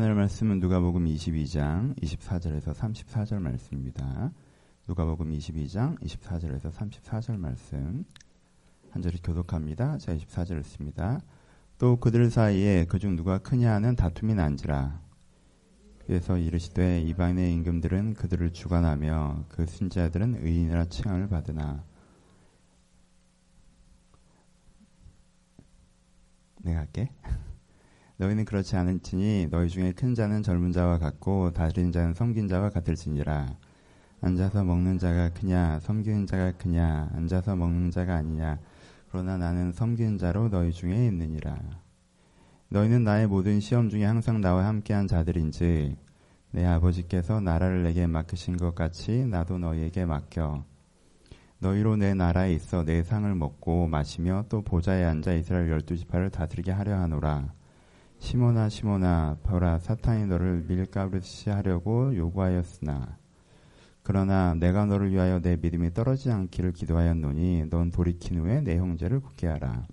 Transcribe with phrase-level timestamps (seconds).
[0.00, 4.32] 나눌 말씀은 누가복음 22장 24절에서 34절 말씀입니다.
[4.88, 8.04] 누가복음 22장 24절에서 34절 말씀
[8.90, 9.98] 한 절이 교독합니다.
[9.98, 11.20] 자 24절 읽습니다.
[11.78, 15.00] 또 그들 사이에 그중 누가 크냐 하는 다툼이 난지라.
[16.06, 21.84] 그래서 이르시되 이방인의 임금들은 그들을 주관하며 그 순자들은 의인이라 칭함을 받으나
[26.62, 27.10] 내가 할게.
[28.16, 33.56] 너희는 그렇지 않을지니 너희 중에 큰 자는 젊은 자와 같고 다른 자는 섬긴 자와 같을지니라.
[34.20, 38.58] 앉아서 먹는 자가 크냐 섬기는 자가 크냐 앉아서 먹는 자가 아니냐
[39.10, 41.58] 그러나 나는 섬기는 자로 너희 중에 있느니라.
[42.68, 45.96] 너희는 나의 모든 시험 중에 항상 나와 함께한 자들인지
[46.52, 50.64] 내 아버지께서 나라를 내게 맡기신 것 같이 나도 너희에게 맡겨.
[51.58, 56.70] 너희로 내 나라에 있어 내 상을 먹고 마시며 또 보좌에 앉아 이스라엘 열두 지파를 다스리게
[56.70, 57.52] 하려 하노라.
[58.18, 63.18] 시모나 시모나 보라 사탄이 너를 밀가루듯이 하려고 요구하였으나
[64.02, 69.46] 그러나 내가 너를 위하여 내 믿음이 떨어지지 않기를 기도하였노니 넌 돌이킨 후에 내 형제를 굳게
[69.46, 69.86] 하라.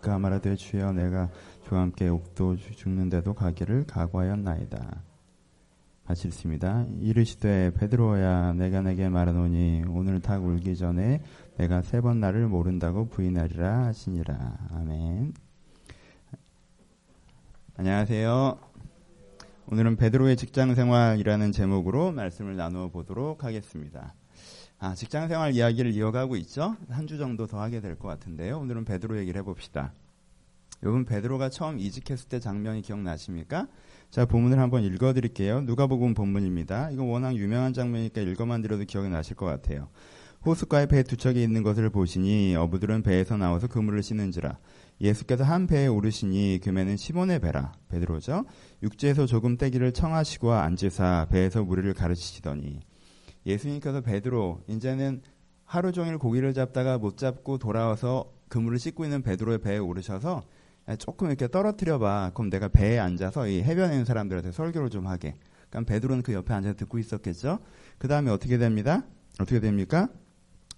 [0.00, 1.28] 그가 말하되 주여 내가
[1.66, 5.02] 주와 함께 옥도 죽는데도 가기를 각오하였나이다.
[6.06, 6.84] 같이 읽습니다.
[7.00, 11.20] 이르시되 베드로야 내가 내게 말하노니 오늘 닭 울기 전에
[11.56, 14.68] 내가 세 번 나를 모른다고 부인하리라 하시니라.
[14.74, 15.32] 아멘.
[17.76, 18.58] 안녕하세요.
[19.66, 24.14] 오늘은 베드로의 직장 생활이라는 제목으로 말씀을 나누어 보도록 하겠습니다.
[24.78, 26.76] 아, 직장 생활 이야기를 이어가고 있죠?
[26.88, 28.58] 한 주 정도 더 하게 될 것 같은데요.
[28.60, 29.92] 오늘은 베드로 얘기를 해봅시다.
[30.82, 33.66] 여러분, 베드로가 처음 이직했을 때 장면이 기억나십니까?
[34.10, 35.62] 자, 본문을 한번 읽어드릴게요.
[35.62, 36.90] 누가 복음 본문입니다.
[36.90, 39.88] 이거 워낙 유명한 장면이니까 읽어만 드려도 기억이 나실 것 같아요.
[40.44, 44.58] 호숫가에 배 두 척이 있는 것을 보시니 어부들은 배에서 나와서 그물을 씻는지라
[45.00, 48.44] 예수께서 한 배에 오르시니 금에는 시몬의 배라 베드로죠.
[48.82, 52.80] 육지에서 조금 떼기를 청하시고 앉으사 배에서 무리를 가르치시더니
[53.44, 55.22] 예수님께서 베드로 이제는
[55.64, 60.42] 하루 종일 고기를 잡다가 못 잡고 돌아와서 그물을 씻고 있는 베드로의 배에 오르셔서
[60.98, 62.30] 조금 이렇게 떨어뜨려 봐.
[62.34, 65.34] 그럼 내가 배에 앉아서 이 해변에 있는 사람들한테 설교를 좀 하게.
[65.70, 67.58] 그럼 베드로는 그 옆에 앉아서 듣고 있었겠죠.
[67.98, 69.04] 그 다음에 어떻게 됩니다?
[69.40, 70.08] 어떻게 됩니까?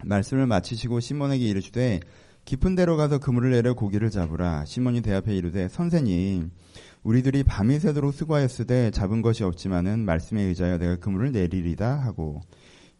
[0.04, 2.00] 말씀을 마치시고 시몬에게 이르시되
[2.46, 4.64] 깊은 데로 가서 그물을 내려 고기를 잡으라.
[4.66, 6.52] 시몬이 대앞에 이르되 선생님
[7.02, 12.40] 우리들이 밤이 새도록 수고하였으되 잡은 것이 없지만은 말씀에 의하여 내가 그물을 내리리다 하고.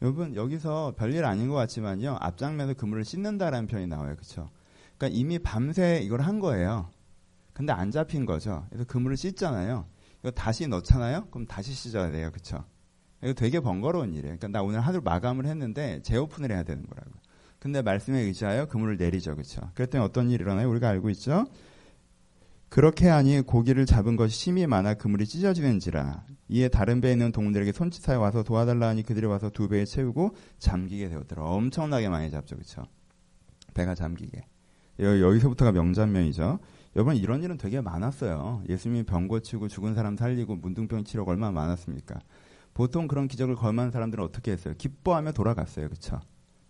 [0.02, 2.16] 여러분 여기서 별일 아닌 것 같지만요.
[2.20, 4.16] 앞장면에 그물을 씻는다라는 표현이 나와요.
[4.16, 4.50] 그렇죠
[4.98, 6.90] 그러니까 이미 밤새 이걸 한 거예요.
[7.52, 8.66] 근데 안 잡힌 거죠.
[8.70, 9.86] 그래서 그물을 씻잖아요.
[10.22, 11.28] 이거 다시 넣잖아요?
[11.30, 12.32] 그럼 다시 씻어야 돼요.
[12.32, 12.64] 그렇죠
[13.22, 14.38] 이거 되게 번거로운 일이에요.
[14.38, 17.12] 그러니까 나 오늘 하루 마감을 했는데 재오픈을 해야 되는 거라고
[17.66, 19.34] 근데 말씀에 의지하여 그물을 내리죠.
[19.34, 19.60] 그렇죠?
[19.74, 20.70] 그랬더니 어떤 일이 일어나요?
[20.70, 21.46] 우리가 알고 있죠?
[22.68, 28.20] 그렇게 하니 고기를 잡은 것이 심이 많아 그물이 찢어지는지라 이에 다른 배에 있는 동물들에게 손짓하여
[28.20, 31.42] 와서 도와달라 하니 그들이 와서 두 배에 채우고 잠기게 되었더라.
[31.42, 32.54] 엄청나게 많이 잡죠.
[32.54, 32.86] 그렇죠?
[33.74, 34.44] 배가 잠기게.
[35.00, 36.60] 여기서부터가 명장면이죠.
[36.94, 38.62] 여러분 이런 일은 되게 많았어요.
[38.68, 42.20] 예수님이 병 고치고 죽은 사람 살리고 문둥병 치료가 얼마나 많았습니까?
[42.74, 44.74] 보통 그런 기적을 걸만한 사람들은 어떻게 했어요?
[44.78, 45.88] 기뻐하며 돌아갔어요.
[45.88, 46.20] 그렇죠?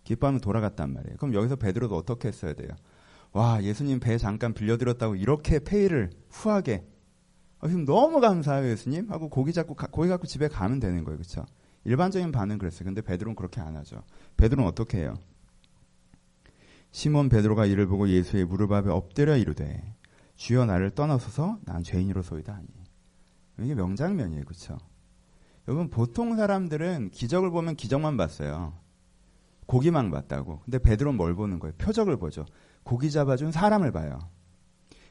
[0.07, 1.17] 기뻐하면 돌아갔단 말이에요.
[1.17, 2.69] 그럼 여기서 베드로도 어떻게 했어야 돼요?
[3.33, 6.87] 와, 예수님 배 잠깐 빌려드렸다고 이렇게 페이를 후하게.
[7.59, 9.11] 아, 지금 너무 감사해요, 예수님.
[9.11, 11.17] 하고 고기 잡고, 고기 갖고 집에 가면 되는 거예요.
[11.17, 11.45] 그쵸?
[11.83, 12.85] 일반적인 반응 그랬어요.
[12.85, 14.03] 근데 베드로는 그렇게 안 하죠.
[14.37, 15.15] 베드로는 어떻게 해요?
[16.91, 19.93] 시몬 베드로가 이를 보고 예수의 무릎 앞에 엎드려 이르되
[20.37, 22.67] 주여 나를 떠나서서 난 죄인으로소이다 하니.
[23.59, 24.45] 이게 명장면이에요.
[24.45, 24.77] 그쵸?
[25.67, 28.86] 여러분, 보통 사람들은 기적을 보면 기적만 봤어요.
[29.67, 30.61] 고기만 봤다고.
[30.65, 31.73] 근데 베드로는 뭘 보는 거예요?
[31.77, 32.45] 표적을 보죠.
[32.83, 34.17] 고기 잡아준 사람을 봐요.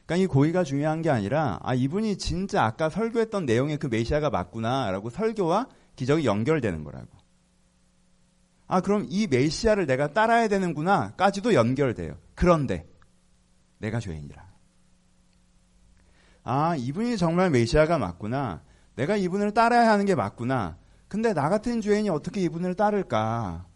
[0.05, 5.09] 그러니까 이 고기가 중요한 게 아니라 아 이분이 진짜 아까 설교했던 내용의 그 메시아가 맞구나라고
[5.09, 7.07] 설교와 기적이 연결되는 거라고.
[8.67, 12.17] 아 그럼 이 메시아를 내가 따라야 되는구나까지도 연결돼요.
[12.35, 12.89] 그런데
[13.77, 14.47] 내가 죄인이라.
[16.43, 18.63] 아 이분이 정말 메시아가 맞구나.
[18.95, 20.77] 내가 이분을 따라야 하는 게 맞구나.
[21.07, 23.66] 근데 나 같은 죄인이 어떻게 이분을 따를까?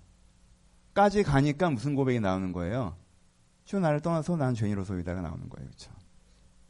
[0.93, 2.95] 까지 가니까 무슨 고백이 나오는 거예요?
[3.65, 5.67] 주 나를 떠나서 난 죄인으로서이다가 나오는 거예요.
[5.67, 5.91] 그렇죠?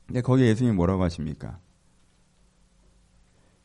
[0.06, 1.60] 근데 거기에 예수님이 뭐라고 하십니까?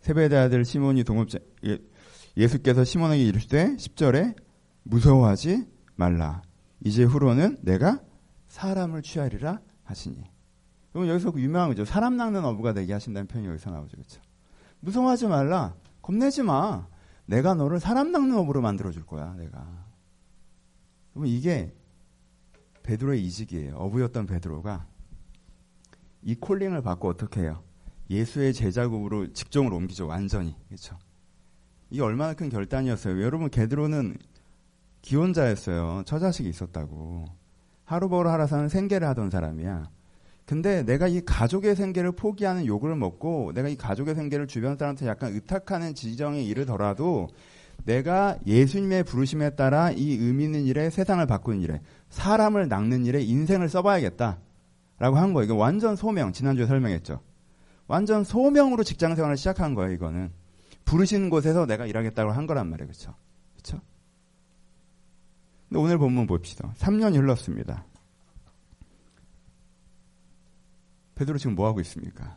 [0.01, 4.37] 세배대 아들 시몬이 동업자 예, 수께서 시몬에게 이르시되 10절에
[4.85, 5.67] 무서워하지
[5.97, 6.43] 말라.
[6.85, 8.01] 이제 후로는 내가
[8.49, 10.23] 사람을 취하리라 하시니.
[10.93, 11.85] 그럼 여기서 그 유명한 거죠.
[11.85, 13.97] 사람 낚는 어부가 되게 하신다는 표현이 여기서 나오죠.
[13.97, 14.21] 그렇죠?
[14.81, 15.75] 무서워하지 말라.
[16.01, 16.87] 겁내지 마.
[17.27, 19.35] 내가 너를 사람 낚는 어부로 만들어 줄 거야.
[19.35, 19.86] 내가.
[21.17, 21.73] 그러면 이게
[22.83, 23.77] 베드로의 이직이에요.
[23.77, 24.87] 어부였던 베드로가
[26.21, 27.63] 이 콜링을 받고 어떻게 해요?
[28.11, 30.07] 예수의 제자급으로 직종을 옮기죠.
[30.07, 30.55] 완전히.
[30.69, 30.99] 그렇죠?
[31.89, 33.23] 이게 얼마나 큰 결단이었어요.
[33.23, 34.19] 여러분 게드로는
[35.01, 36.03] 기혼자였어요.
[36.05, 37.25] 처자식이 있었다고.
[37.85, 39.89] 하루 벌어 하루 사는 생계를 하던 사람이야.
[40.45, 45.33] 근데 내가 이 가족의 생계를 포기하는 욕을 먹고 내가 이 가족의 생계를 주변 사람한테 약간
[45.33, 47.29] 의탁하는 지정에 이르더라도
[47.85, 51.81] 내가 예수님의 부르심에 따라 이 의미 있는 일에 세상을 바꾸는 일에
[52.11, 54.39] 사람을 낚는 일에 인생을 써봐야겠다.
[54.99, 55.45] 라고 한 거예요.
[55.45, 56.33] 이거 완전 소명.
[56.33, 57.21] 지난주에 설명했죠.
[57.87, 60.33] 완전 소명으로 직장 생활을 시작한 거예요, 이거는.
[60.85, 62.89] 부르시는 곳에서 내가 일하겠다고 한 거란 말이에요.
[62.89, 63.15] 그렇죠?
[63.53, 63.81] 그렇죠?
[65.69, 66.73] 근데 오늘 본문 봅시다.
[66.79, 67.85] 3년이 흘렀습니다.
[71.17, 72.37] 베드로 지금 뭐 하고 있습니까?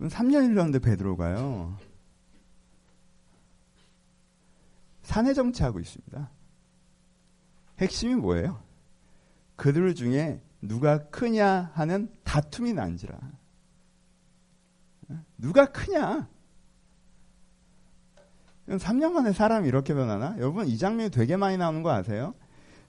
[0.00, 1.76] 3년이 흘렀는데 베드로가요.
[5.02, 6.30] 사내 정치하고 있습니다.
[7.78, 8.62] 핵심이 뭐예요?
[9.56, 13.18] 그들 중에 누가 크냐 하는 다툼이 난지라.
[15.38, 16.28] 누가 크냐?
[18.68, 20.36] 3년 만에 사람이 이렇게 변하나?
[20.38, 22.34] 여러분 이 장면이 되게 많이 나오는 거 아세요?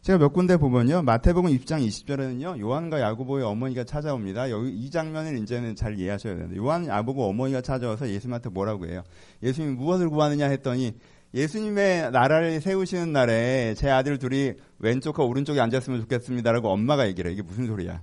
[0.02, 1.04] 제가 몇 군데 보면요.
[1.04, 2.60] 마태복음 20장 20절에는요.
[2.60, 4.50] 요한과 야고보의 어머니가 찾아옵니다.
[4.50, 9.04] 여기 이 장면을 이제는 잘 이해하셔야 되는데 요한 야고보 어머니가 찾아와서 예수님한테 뭐라고 해요?
[9.44, 10.98] 예수님 무엇을 구하느냐 했더니
[11.34, 17.34] 예수님의 나라를 세우시는 날에 제 아들 둘이 왼쪽과 오른쪽에 앉았으면 좋겠습니다라고 엄마가 얘기를 해.
[17.34, 18.02] 이게 무슨 소리야?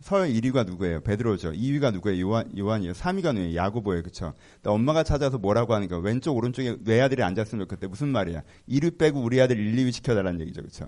[0.00, 1.00] 서열 1위가 누구예요?
[1.00, 1.52] 베드로죠.
[1.52, 2.20] 2위가 누구예요?
[2.28, 2.92] 요한, 요한이에요.
[2.92, 3.56] 3위가 누구예요?
[3.56, 4.02] 야고보예요.
[4.02, 4.34] 그쵸?
[4.64, 7.86] 엄마가 찾아서 뭐라고 하니까 왼쪽, 오른쪽에 내 아들이 앉았으면 좋겠대.
[7.86, 8.42] 무슨 말이야?
[8.68, 10.62] 1위 빼고 우리 아들 1, 2위 시켜달라는 얘기죠.
[10.62, 10.86] 그쵸?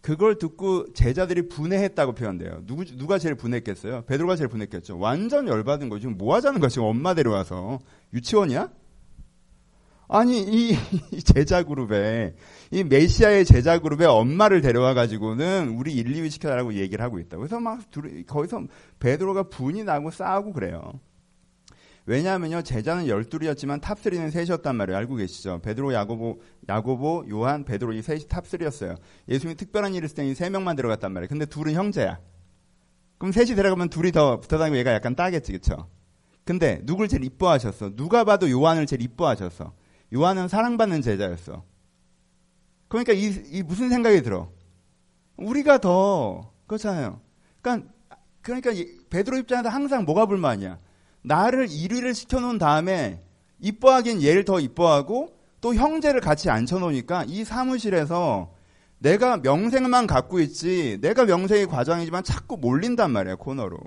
[0.00, 2.62] 그걸 듣고 제자들이 분해했다고 표현돼요.
[2.66, 4.02] 누구, 누가 제일 분했겠어요?
[4.02, 4.98] 베드로가 제일 분했겠죠.
[4.98, 6.02] 완전 열받은 거죠.
[6.02, 6.68] 지금 뭐 하자는 거야?
[6.68, 7.80] 지금 엄마 데려와서.
[8.12, 8.70] 유치원이야?
[10.14, 10.76] 아니 이,
[11.24, 12.36] 제자 그룹에
[12.70, 17.36] 이 메시아의 제자 그룹에 엄마를 데려와 가지고는 우리 1, 2위 시켜달라고 얘기를 하고 있다.
[17.36, 18.62] 그래서 막 둘이 거기서
[19.00, 21.00] 베드로가 분이 나고 싸우고 그래요.
[22.06, 24.96] 왜냐하면요 제자는 열둘이었지만 탑3는 셋이었단 말이에요.
[24.98, 25.60] 알고 계시죠?
[25.62, 28.96] 베드로, 야고보, 야고보, 요한, 베드로 이 셋이 탑3였어요.
[29.28, 31.28] 예수님이 특별한 일을 했을 때는 세 명만 들어갔단 말이에요.
[31.28, 32.20] 근데 둘은 형제야.
[33.18, 35.88] 그럼 셋이 들어가면 둘이 더 붙어 다니고 얘가 약간 따겠지, 그쵸?
[36.44, 37.96] 근데 누굴 제일 이뻐하셨어?
[37.96, 39.72] 누가 봐도 요한을 제일 이뻐하셨어.
[40.14, 41.64] 요한은 사랑받는 제자였어.
[42.88, 44.50] 그러니까 이, 이 무슨 생각이 들어?
[45.36, 47.20] 우리가 더 그렇잖아요.
[47.60, 47.90] 그러니까
[48.40, 48.70] 그러니까
[49.10, 50.78] 베드로 입장에서 항상 뭐가 불만이야?
[51.22, 53.22] 나를 1위를 시켜놓은 다음에
[53.58, 58.52] 이뻐하긴 얘를 더 이뻐하고 또 형제를 같이 앉혀놓으니까 이 사무실에서
[58.98, 63.78] 내가 명색만 갖고 있지 내가 명색이 과장이지만 자꾸 몰린단 말이야 코너로.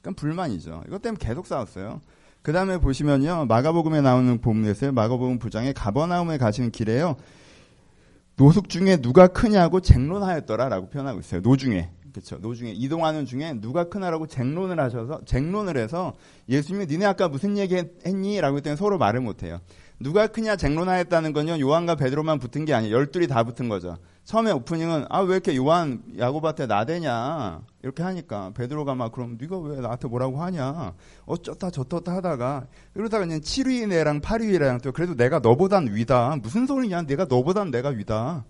[0.00, 0.84] 그러니까 불만이죠.
[0.88, 2.00] 이것 때문에 계속 싸웠어요.
[2.42, 3.46] 그 다음에 보시면요.
[3.46, 4.92] 마가복음에 나오는 본문에서요.
[4.92, 7.16] 마가복음 부장에 가버나움에 가시는 길에요.
[8.36, 11.40] 노숙 중에 누가 크냐고 쟁론하였더라라고 표현하고 있어요.
[11.42, 11.90] 노중에.
[12.12, 12.38] 그렇죠.
[12.38, 16.14] 노중에 이동하는 중에 누가 크나라고 쟁론을 하셔서 쟁론을 해서
[16.48, 18.40] 예수님이 니네 아까 무슨 얘기 했니?
[18.40, 19.60] 라고 했더니 서로 말을 못 해요.
[20.02, 21.60] 누가 크냐 쟁론하였다는 건요.
[21.60, 22.96] 요한과 베드로만 붙은 게 아니에요.
[22.96, 23.98] 열둘이 다 붙은 거죠.
[24.24, 27.60] 처음에 오프닝은 아 왜 이렇게 요한 야고보한테 나대냐?
[27.82, 30.94] 이렇게 하니까 베드로가 막 그럼 네가 왜 나한테 뭐라고 하냐?
[31.26, 36.36] 어쩌다 저쩌다 하다가 이러다가 그냥 7위 내랑 8위랑 또 그래도 내가 너보단 위다.
[36.40, 37.02] 무슨 소리냐?
[37.02, 38.44] 내가 너보단 내가 위다.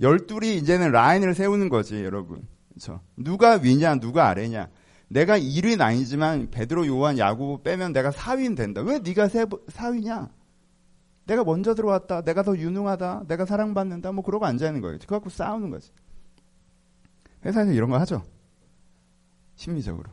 [0.00, 2.42] 열둘이 이제는 라인을 세우는 거지 여러분.
[2.70, 3.00] 그렇죠?
[3.18, 4.68] 누가 위냐 누가 아래냐?
[5.08, 8.80] 내가 1위는 아니지만 베드로 요한 야고보 빼면 내가 4위는 된다.
[8.80, 10.28] 왜 네가 4위냐
[11.30, 12.22] 내가 먼저 들어왔다.
[12.22, 13.26] 내가 더 유능하다.
[13.28, 14.10] 내가 사랑받는다.
[14.10, 14.98] 뭐 그러고 앉아 있는 거예요.
[14.98, 15.92] 그거 갖고 싸우는 거지.
[17.44, 18.24] 회사에서 이런 거 하죠.
[19.54, 20.10] 심리적으로.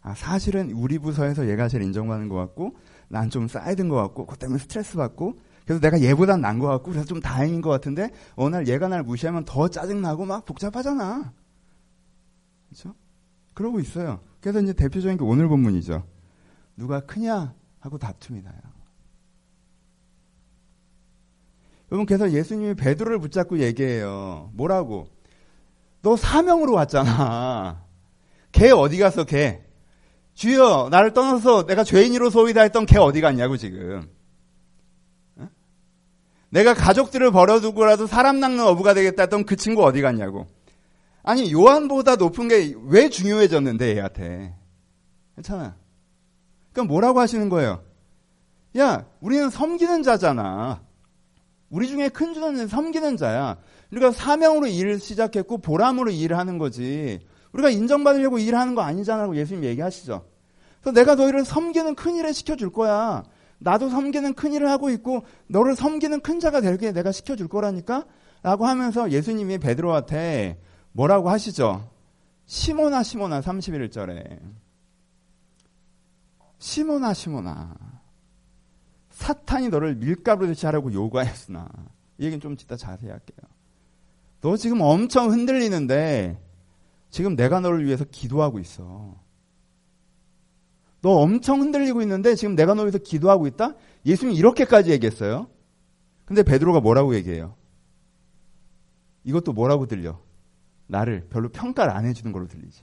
[0.00, 2.74] 아, 사실은 우리 부서에서 얘가 제일 인정받는 것 같고,
[3.08, 6.92] 난 좀 쌓이든 것 같고, 그것 때문에 스트레스 받고, 그래서 내가 얘보단 난 것 같고,
[6.92, 11.32] 그래서 좀 다행인 것 같은데, 어느 날 얘가 날 무시하면 더 짜증나고 막 복잡하잖아.
[12.70, 12.94] 그죠?
[13.52, 14.20] 그러고 있어요.
[14.40, 16.02] 그래서 이제 대표적인 게 오늘 본문이죠.
[16.76, 17.54] 누가 크냐?
[17.80, 18.71] 하고 다툼이 나요.
[21.92, 24.50] 여러분 그래서 예수님이 베드로를 붙잡고 얘기해요.
[24.54, 25.08] 뭐라고?
[26.00, 27.84] 너 사명으로 왔잖아.
[28.50, 29.62] 걔 어디 갔어, 걔?
[30.32, 34.08] 주여, 나를 떠나서 내가 죄인으로 소이다 했던 걔 어디 갔냐고, 지금.
[36.48, 40.46] 내가 가족들을 버려두고라도 사람 낚는 어부가 되겠다 했던 그 친구 어디 갔냐고.
[41.22, 44.54] 아니, 요한보다 높은 게 왜 중요해졌는데, 얘한테.
[45.34, 45.76] 괜찮아.
[46.72, 47.82] 그럼 뭐라고 하시는 거예요?
[48.78, 50.80] 야, 우리는 섬기는 자잖아.
[51.72, 53.56] 우리 중에 큰 주는 섬기는 자야.
[53.90, 57.26] 우리가 사명으로 일을 시작했고 보람으로 일을 하는 거지.
[57.52, 60.22] 우리가 인정받으려고 일하는 거 아니잖아라고 예수님 얘기하시죠.
[60.82, 63.24] 그래서 내가 너희를 섬기는 큰 일을 시켜줄 거야.
[63.58, 68.04] 나도 섬기는 큰 일을 하고 있고 너를 섬기는 큰 자가 되게 내가 시켜줄 거라니까?
[68.42, 70.60] 라고 하면서 예수님이 베드로한테
[70.92, 71.88] 뭐라고 하시죠?
[72.44, 74.40] 시모나 시모나 31절에
[76.58, 77.91] 시모나 시모나
[79.22, 81.68] 사탄이 너를 밀가루 하려고 요구하였으나
[82.18, 83.48] 이 얘기는 좀 이따 자세히 할게요.
[84.40, 86.40] 너 지금 엄청 흔들리는데
[87.08, 89.14] 지금 내가 너를 위해서 기도하고 있어.
[91.02, 93.74] 너 엄청 흔들리고 있는데 지금 내가 너를 위해서 기도하고 있다?
[94.04, 95.48] 예수님이 이렇게까지 얘기했어요.
[96.24, 97.54] 근데 베드로가 뭐라고 얘기해요?
[99.22, 100.20] 이것도 뭐라고 들려?
[100.88, 102.82] 나를 별로 평가를 안 해주는 걸로 들리지.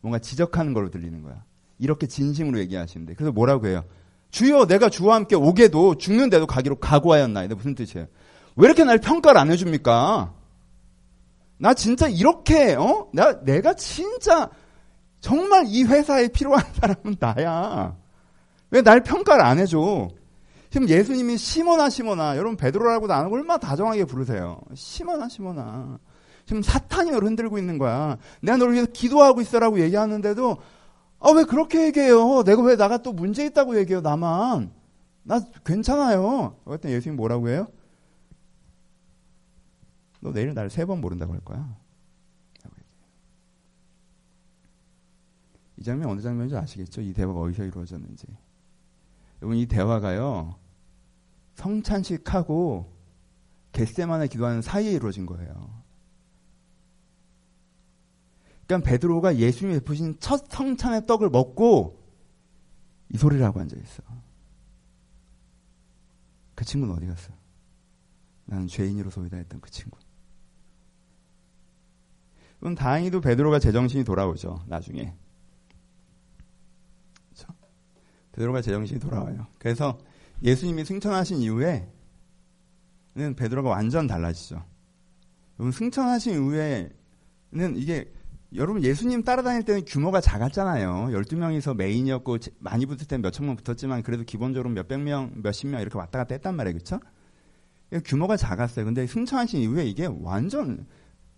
[0.00, 1.44] 뭔가 지적하는 걸로 들리는 거야.
[1.78, 3.14] 이렇게 진심으로 얘기하시는데.
[3.14, 3.84] 그래서 뭐라고 해요?
[4.36, 7.44] 주여 내가 주와 함께 오게도 죽는데도 가기로 각오하였나.
[7.44, 8.06] 이게 무슨 뜻이에요?
[8.56, 10.34] 왜 이렇게 날 평가를 안 해줍니까?
[11.56, 13.08] 나 진짜 이렇게, 어?
[13.14, 14.50] 나, 내가 진짜
[15.20, 17.96] 정말 이 회사에 필요한 사람은 나야.
[18.70, 20.08] 왜 날 평가를 안 해줘?
[20.68, 24.60] 지금 예수님이 시모나 시모나 여러분 베드로라고 나는 얼마나 다정하게 부르세요.
[24.74, 25.98] 시모나 시모나.
[26.44, 28.18] 지금 사탄이 너를 흔들고 있는 거야.
[28.42, 30.58] 내가 너를 위해서 기도하고 있어라고 얘기하는데도
[31.18, 32.42] 아 왜 그렇게 얘기해요?
[32.44, 34.00] 내가 왜 나가 또 문제 있다고 얘기해요?
[34.00, 34.70] 나만
[35.22, 36.56] 나 괜찮아요.
[36.64, 37.66] 그랬더니 예수님 뭐라고 해요?
[40.20, 41.76] 너 내일 날세번 모른다고 할 거야.
[45.78, 47.00] 이 장면 어느 장면인지 아시겠죠?
[47.02, 48.26] 이 대화가 어디서 이루어졌는지.
[49.42, 50.54] 여러분 이 대화가요.
[51.54, 52.90] 성찬식하고
[53.72, 55.75] 겟세만에 기도하는 사이에 이루어진 거예요.
[58.66, 62.02] 그러니까 베드로가 예수님이 베푸신 첫 성찬의 떡을 먹고
[63.12, 64.02] 이 소리를 하고 앉아 있어.
[66.54, 67.32] 그 친구는 어디 갔어?
[68.46, 69.98] 나는 죄인으로 소이다 했던 그 친구.
[72.58, 74.64] 그럼 다행히도 베드로가 제정신이 돌아오죠.
[74.66, 75.14] 나중에.
[77.28, 77.54] 그렇죠?
[78.32, 79.46] 베드로가 제정신이 돌아와요.
[79.58, 79.98] 그래서
[80.42, 81.86] 예수님이 승천하신 이후에는
[83.36, 84.64] 베드로가 완전 달라지죠.
[85.56, 88.12] 그럼 승천하신 이후에는 이게
[88.56, 91.08] 여러분 예수님 따라다닐 때는 규모가 작았잖아요.
[91.12, 95.98] 12명이서 메인이었고 많이 붙을 때는 몇천 명 붙었지만 그래도 기본적으로 몇백 명, 몇십 명 이렇게
[95.98, 96.78] 왔다 갔다 했단 말이에요.
[96.78, 97.00] 그렇죠?
[98.04, 98.84] 규모가 작았어요.
[98.84, 100.86] 근데 승천하신 이후에 이게 완전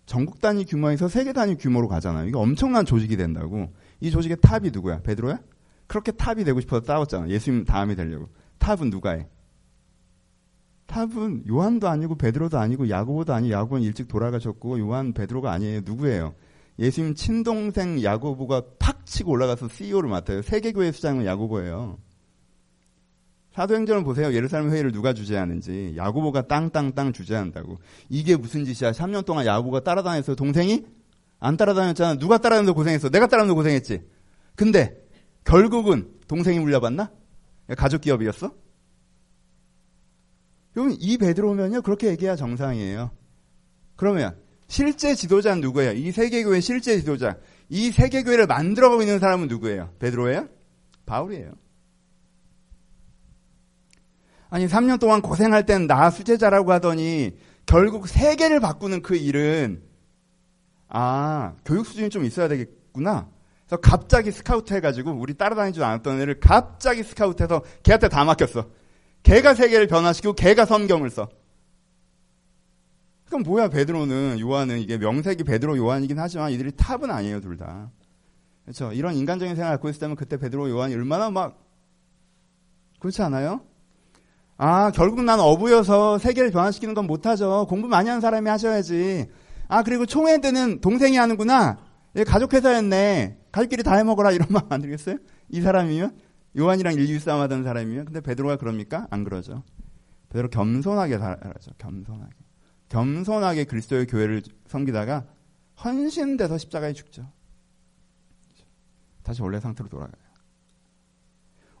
[0.05, 2.27] 전국 단위 규모에서 세계 단위 규모로 가잖아요.
[2.27, 3.71] 이게 엄청난 조직이 된다고.
[3.99, 5.01] 이 조직의 탑이 누구야?
[5.01, 5.39] 베드로야?
[5.87, 7.29] 그렇게 탑이 되고 싶어서 싸웠잖아.
[7.29, 8.29] 예수님 다음이 되려고.
[8.59, 9.27] 탑은 누가 해?
[10.87, 15.81] 탑은 요한도 아니고 베드로도 아니고 야고보도 아니고 야고보는 일찍 돌아가셨고 요한 베드로가 아니에요.
[15.85, 16.33] 누구예요?
[16.79, 20.41] 예수님 친동생 야고보가 팍 치고 올라가서 CEO를 맡아요.
[20.41, 21.99] 세계교회 수장은 야고보예요.
[23.53, 24.33] 사도행전을 보세요.
[24.33, 25.95] 예루살렘 회의를 누가 주재하는지.
[25.97, 27.77] 야고보가 땅땅땅 주재한다고.
[28.07, 28.91] 이게 무슨 짓이야.
[28.91, 30.35] 3년 동안 야고보가 따라다녔어요.
[30.35, 30.85] 동생이
[31.39, 32.15] 안 따라다녔잖아.
[32.15, 33.09] 누가 따라다녀서 고생했어?
[33.09, 34.01] 내가 따라다녀서 고생했지.
[34.55, 35.05] 근데
[35.43, 37.11] 결국은 동생이 물려받나?
[37.77, 38.53] 가족 기업이었어?
[40.73, 41.81] 그럼 이 베드로면요.
[41.81, 43.11] 그렇게 얘기해야 정상이에요.
[43.95, 44.37] 그러면
[44.69, 45.93] 실제 지도자는 누구예요?
[45.93, 47.37] 이 세계교회 실제 지도자.
[47.69, 49.89] 이 세계교회를 만들어가고 있는 사람은 누구예요?
[49.99, 50.47] 베드로예요?
[51.07, 51.51] 바울이에요.
[54.51, 59.81] 아니 3년 동안 고생할 땐 나 수제자라고 하더니 결국 세계를 바꾸는 그 일은
[60.87, 63.27] 아 교육 수준이 좀 있어야 되겠구나.
[63.65, 68.69] 그래서 갑자기 스카우트 해가지고 우리 따라다니지도 않았던 애를 갑자기 스카우트해서 걔한테 다 맡겼어.
[69.23, 71.27] 걔가 세계를 변화시키고 걔가 성경을 써.
[73.29, 77.91] 그럼 뭐야 베드로는 요한은 이게 명색이 베드로 요한이긴 하지만 이들이 탑은 아니에요 둘 다.
[78.63, 78.91] 그렇죠.
[78.91, 81.63] 이런 인간적인 생각을 갖고 있을 때면 그때 베드로 요한이 얼마나 막
[82.99, 83.61] 그렇지 않아요?
[84.57, 87.65] 아 결국 난 어부여서 세계를 변화시키는 건 못하죠.
[87.69, 89.29] 공부 많이 하는 사람이 하셔야지.
[89.67, 91.77] 아 그리고 총회 때는 동생이 하는구나.
[92.27, 93.37] 가족 회사였네.
[93.51, 95.17] 가족끼리 다 해먹어라 이런 말 안 들겠어요?
[95.49, 96.17] 이 사람이면
[96.57, 99.07] 요한이랑 일류 싸움하던 사람이면 근데 베드로가 그럽니까?
[99.11, 99.63] 안 그러죠.
[100.29, 101.71] 베드로 겸손하게 살아죠.
[101.77, 102.31] 겸손하게.
[102.89, 105.25] 겸손하게 그리스도의 교회를 섬기다가
[105.83, 107.31] 헌신돼서 십자가에 죽죠.
[109.23, 110.21] 다시 원래 상태로 돌아가요.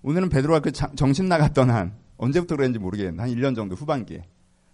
[0.01, 4.27] 오늘은 베드로가 그 정신 나갔던 한 언제부터 그랬는지 모르겠는데 한 1년 정도 후반기에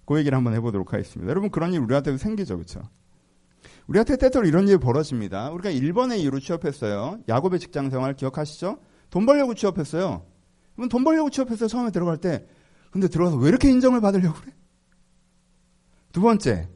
[0.06, 1.30] 그 얘기를 한번 해보도록 하겠습니다.
[1.30, 2.82] 여러분 그런 일 우리한테도 생기죠, 그렇죠?
[3.88, 5.52] 우리한테 때때로 이런 일이 벌어집니다.
[5.52, 7.20] 우리가 1번의 이유로 취업했어요.
[7.28, 8.80] 야곱의 직장 생활 기억하시죠?
[9.10, 10.26] 돈 벌려고 취업했어요.
[10.76, 11.68] 그럼 돈 벌려고 취업했어요.
[11.68, 12.46] 처음에 들어갈 때.
[12.92, 14.54] 근데 들어가서 왜 이렇게 인정을 받으려고 그래?
[16.16, 16.70] 두 번째,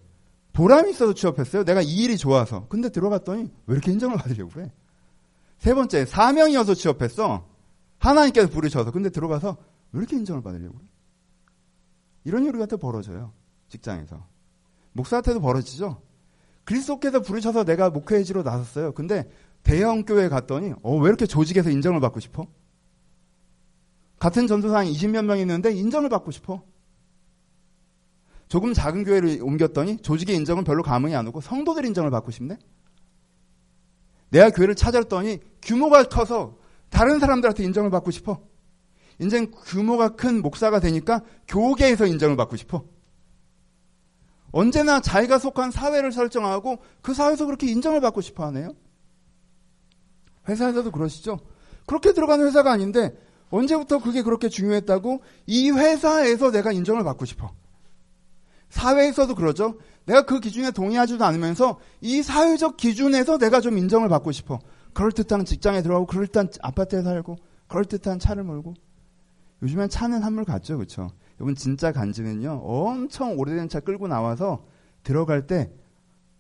[0.52, 1.64] 보람이 있어서 취업했어요.
[1.64, 2.68] 내가 이 일이 좋아서.
[2.68, 4.70] 근데 들어갔더니 왜 이렇게 인정을 받으려고 그래?
[5.60, 7.48] 세 번째, 사명이어서 취업했어.
[8.00, 8.92] 하나님께서 부르셔서.
[8.92, 9.56] 근데 들어가서
[9.94, 10.88] 왜 이렇게 인정을 받으려고 그래?
[12.26, 13.32] 이런 일이 우리한테 벌어져요.
[13.70, 14.28] 직장에서.
[14.92, 16.02] 목사한테도 벌어지죠?
[16.66, 18.92] 그리스도께서 부르셔서 내가 목회지로 나섰어요.
[18.92, 19.32] 근데
[19.64, 22.46] 대형 교회 갔더니 어, 왜 이렇게 조직에서 인정을 받고 싶어?
[24.20, 26.62] 같은 전도사랑 20몇 명 있는데 인정을 받고 싶어.
[28.50, 32.58] 조금 작은 교회를 옮겼더니 조직의 인정은 별로 감흥이 안 오고 성도들 인정을 받고 싶네?
[34.32, 36.58] 내가 교회를 찾았더니 규모가 커서
[36.90, 38.42] 다른 사람들한테 인정을 받고 싶어.
[39.20, 42.84] 인제 규모가 큰 목사가 되니까 교계에서 인정을 받고 싶어.
[44.52, 48.74] 언제나 자기가 속한 사회를 설정하고 그 사회에서 그렇게 인정을 받고 싶어 하네요.
[50.48, 51.40] 회사에서도 그러시죠?
[51.86, 53.16] 그렇게 들어가는 회사가 아닌데
[53.52, 57.52] 언제부터 그게 그렇게 중요했다고 이 회사에서 내가 인정을 받고 싶어.
[58.70, 59.78] 사회에서도 그러죠.
[60.06, 64.60] 내가 그 기준에 동의하지도 않으면서 이 사회적 기준에서 내가 좀 인정을 받고 싶어.
[64.94, 68.74] 그럴듯한 직장에 들어가고 그럴듯한 아파트에 살고 그럴듯한 차를 몰고
[69.62, 70.78] 요즘엔 차는 한물 같죠.
[70.78, 71.12] 그렇죠?
[71.40, 72.62] 여러분 진짜 간지는요.
[72.64, 74.66] 엄청 오래된 차 끌고 나와서
[75.04, 75.72] 들어갈 때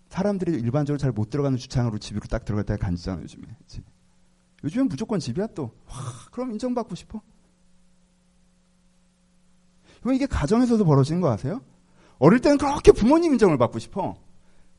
[0.09, 3.43] 사람들이 일반적으로 잘 못 들어가는 주차장으로 집으로 딱 들어갈 때가 간지잖아 요즘에.
[3.59, 3.83] 그치?
[4.63, 5.71] 요즘엔 무조건 집이야 또.
[5.85, 5.95] 와,
[6.31, 7.21] 그럼 인정받고 싶어?
[10.01, 11.61] 그럼 이게 가정에서도 벌어지는 거 아세요?
[12.19, 14.15] 어릴 때는 그렇게 부모님 인정을 받고 싶어.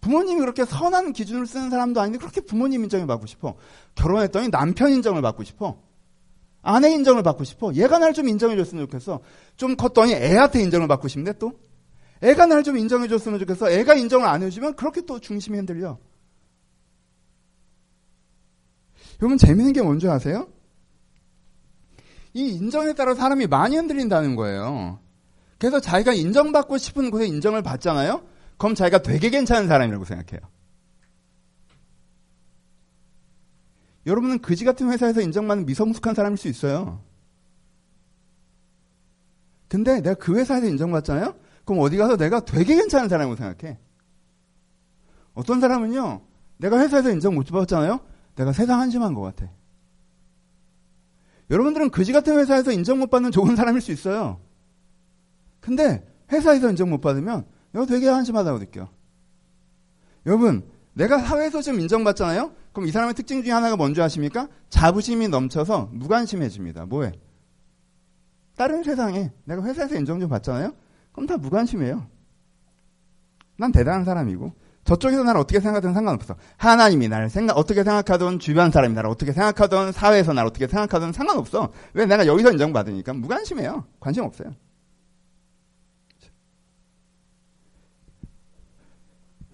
[0.01, 3.57] 부모님이 그렇게 선한 기준을 쓰는 사람도 아닌데 그렇게 부모님 인정을 받고 싶어.
[3.95, 5.79] 결혼했더니 남편 인정을 받고 싶어.
[6.63, 7.73] 아내 인정을 받고 싶어.
[7.75, 9.21] 얘가 날 좀 인정해줬으면 좋겠어.
[9.57, 11.53] 좀 컸더니 애한테 인정을 받고 싶네 또.
[12.23, 13.71] 애가 날 좀 인정해줬으면 좋겠어.
[13.71, 15.99] 애가 인정을 안 해주면 그렇게 또 중심이 흔들려.
[19.23, 20.49] 여러분 재밌는 게 뭔지 아세요?
[22.33, 24.99] 이 인정에 따라 사람이 많이 흔들린다는 거예요.
[25.61, 28.25] 그래서 자기가 인정받고 싶은 곳에 인정을 받잖아요?
[28.57, 30.41] 그럼 자기가 되게 괜찮은 사람이라고 생각해요.
[34.07, 37.03] 여러분은 그지 같은 회사에서 인정받는 미성숙한 사람일 수 있어요.
[39.69, 41.35] 근데 내가 그 회사에서 인정받잖아요?
[41.67, 43.79] 그럼 어디 가서 내가 되게 괜찮은 사람이라고 생각해.
[45.35, 46.23] 어떤 사람은요,
[46.57, 48.01] 내가 회사에서 인정 못 받았잖아요?
[48.35, 49.53] 내가 세상 한심한 것 같아.
[51.51, 54.41] 여러분들은 그지 같은 회사에서 인정 못 받는 좋은 사람일 수 있어요.
[55.61, 58.89] 근데 회사에서 인정 못 받으면 내가 되게 한심하다고 느껴.
[60.27, 62.53] 여러분, 내가 사회에서 좀 인정받잖아요?
[62.73, 64.49] 그럼 이 사람의 특징 중에 하나가 뭔지 아십니까?
[64.69, 66.87] 자부심이 넘쳐서 무관심해집니다.
[66.87, 67.13] 뭐해?
[68.57, 70.73] 다른 세상에 내가 회사에서 인정 좀 받잖아요?
[71.13, 72.07] 그럼 다 무관심해요.
[73.57, 74.53] 난 대단한 사람이고
[74.85, 76.37] 저쪽에서 나를 어떻게 생각하든 상관없어.
[76.57, 81.73] 하나님이 나를 생각 어떻게 생각하든 주변 사람이 나를 어떻게 생각하든 사회에서 나를 어떻게 생각하든 상관없어.
[81.95, 83.85] 왜 내가 여기서 인정받으니까 무관심해요.
[84.01, 84.55] 관심 없어요.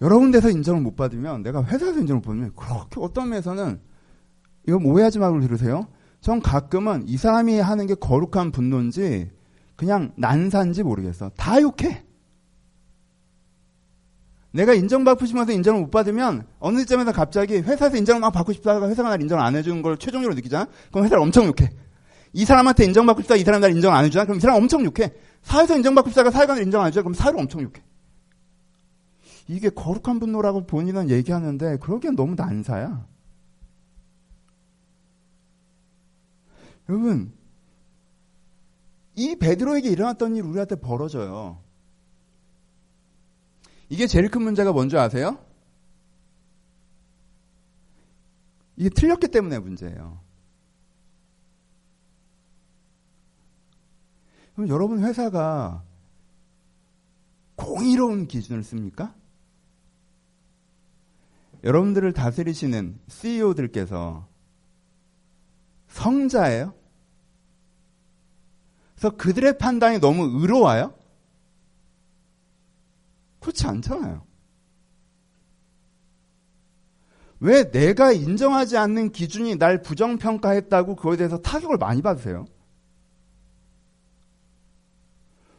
[0.01, 3.79] 여러 군데서 인정을 못 받으면 내가 회사에서 인정을 못 받으면 그렇게 어떤 면에서는
[4.67, 5.87] 이거 오해하지 말고 들으세요.
[6.21, 9.31] 전 가끔은 이 사람이 하는 게 거룩한 분노인지
[9.75, 11.29] 그냥 난사인지 모르겠어.
[11.37, 12.03] 다 욕해.
[14.51, 19.09] 내가 인정받고 싶어서 인정을 못 받으면 어느 시점에서 갑자기 회사에서 인정을 막 받고 싶다가 회사가
[19.09, 20.67] 날 인정 안 해주는 걸 최종적으로 느끼잖아?
[20.91, 21.69] 그럼 회사를 엄청 욕해.
[22.33, 24.25] 이 사람한테 인정받고 싶다, 이 사람 날 인정 안 해주잖아?
[24.25, 25.13] 그럼 이 사람 엄청 욕해.
[25.43, 27.03] 사회에서 인정받고 싶다가 사회가 날 인정 안 해주잖아?
[27.03, 27.83] 그럼 사회를 엄청 욕해.
[29.47, 33.07] 이게 거룩한 분노라고 본인은 얘기하는데 그러기엔 너무 난사야.
[36.89, 37.33] 여러분,
[39.15, 41.61] 이 베드로에게 일어났던 일 우리한테 벌어져요.
[43.89, 45.37] 이게 제일 큰 문제가 뭔지 아세요?
[48.75, 50.19] 이게 틀렸기 때문에 문제예요.
[54.53, 55.83] 그럼 여러분 회사가
[57.55, 59.15] 공의로운 기준을 씁니까?
[61.63, 64.27] 여러분들을 다스리시는 CEO들께서
[65.87, 66.73] 성자예요?
[68.95, 70.93] 그래서 그들의 판단이 너무 의로워요?
[73.39, 74.25] 그렇지 않잖아요.
[77.39, 82.45] 왜 내가 인정하지 않는 기준이 날 부정평가했다고 그거에 대해서 타격을 많이 받으세요?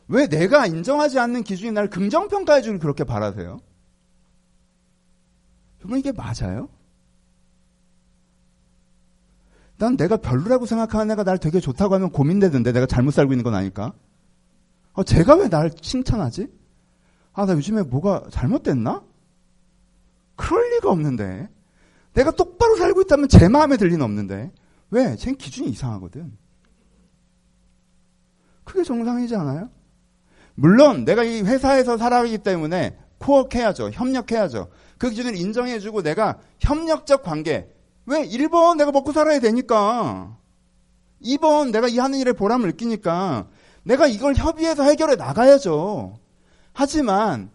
[0.09, 3.61] 왜 내가 인정하지 않는 기준이 날 긍정평가해주길 그렇게 바라세요?
[5.79, 6.69] 그러면 이게 맞아요?
[9.79, 13.55] 난 내가 별로라고 생각하는 애가 날 되게 좋다고 하면 고민되던데 내가 잘못 살고 있는 건
[13.55, 13.93] 아닐까?
[14.95, 16.49] 어, 제가 왜 날 칭찬하지?
[17.33, 19.03] 아, 나 요즘에 뭐가 잘못됐나?
[20.35, 21.49] 그럴 리가 없는데.
[22.15, 24.51] 내가 똑바로 살고 있다면 제 마음에 들 리는 없는데.
[24.91, 25.15] 왜?
[25.17, 26.37] 쟤 기준이 이상하거든.
[28.65, 29.71] 그게 정상이지 않아요?
[30.57, 33.91] 물론 내가 이 회사에서 살아가기 때문에 코어해야죠.
[33.93, 34.69] 협력해야죠.
[34.99, 37.69] 그 기준을 인정해주고 내가 협력적 관계.
[38.07, 38.27] 왜?
[38.27, 40.37] 1번 내가 먹고 살아야 되니까.
[41.23, 43.47] 2번 내가 이 하는 일에 보람을 느끼니까.
[43.85, 46.19] 내가 이걸 협의해서 해결해 나가야죠.
[46.73, 47.51] 하지만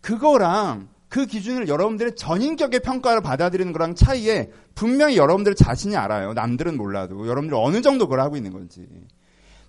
[0.00, 6.34] 그거랑 그 기준을 여러분들의 전인격의 평가를 받아들이는 거랑 차이에 분명히 여러분들 자신이 알아요.
[6.34, 7.26] 남들은 몰라도.
[7.26, 8.86] 여러분들 어느 정도 그걸 하고 있는 건지.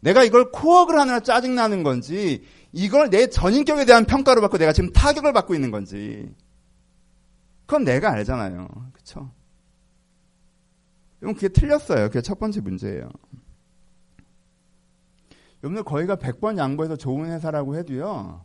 [0.02, 5.34] 내가 이걸 코어를 하느라 짜증나는 건지, 이걸 내 전인격에 대한 평가를 받고 내가 지금 타격을
[5.34, 6.30] 받고 있는 건지.
[7.72, 8.68] 그건 내가 알잖아요.
[8.92, 9.32] 그쵸?
[11.22, 12.10] 여러분 그게 틀렸어요.
[12.10, 13.10] 그게 첫 번째 문제예요.
[15.64, 18.44] 여러분들 거기가 100번 양보해서 좋은 회사라고 해도요.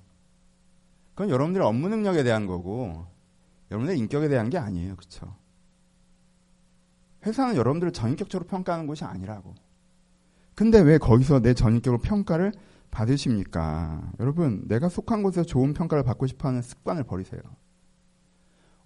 [1.14, 3.04] 그건 여러분들의 업무 능력에 대한 거고
[3.72, 4.94] 여러분들의 인격에 대한 게 아니에요.
[4.94, 5.34] 그렇죠?
[7.24, 9.56] 회사는 여러분들을 전인격적으로 평가하는 곳이 아니라고.
[10.54, 12.52] 근데 왜 거기서 내 전인격으로 평가를
[12.92, 14.08] 받으십니까?
[14.20, 17.42] 여러분, 내가 속한 곳에서 좋은 평가를 받고 싶어 하는 습관을 버리세요.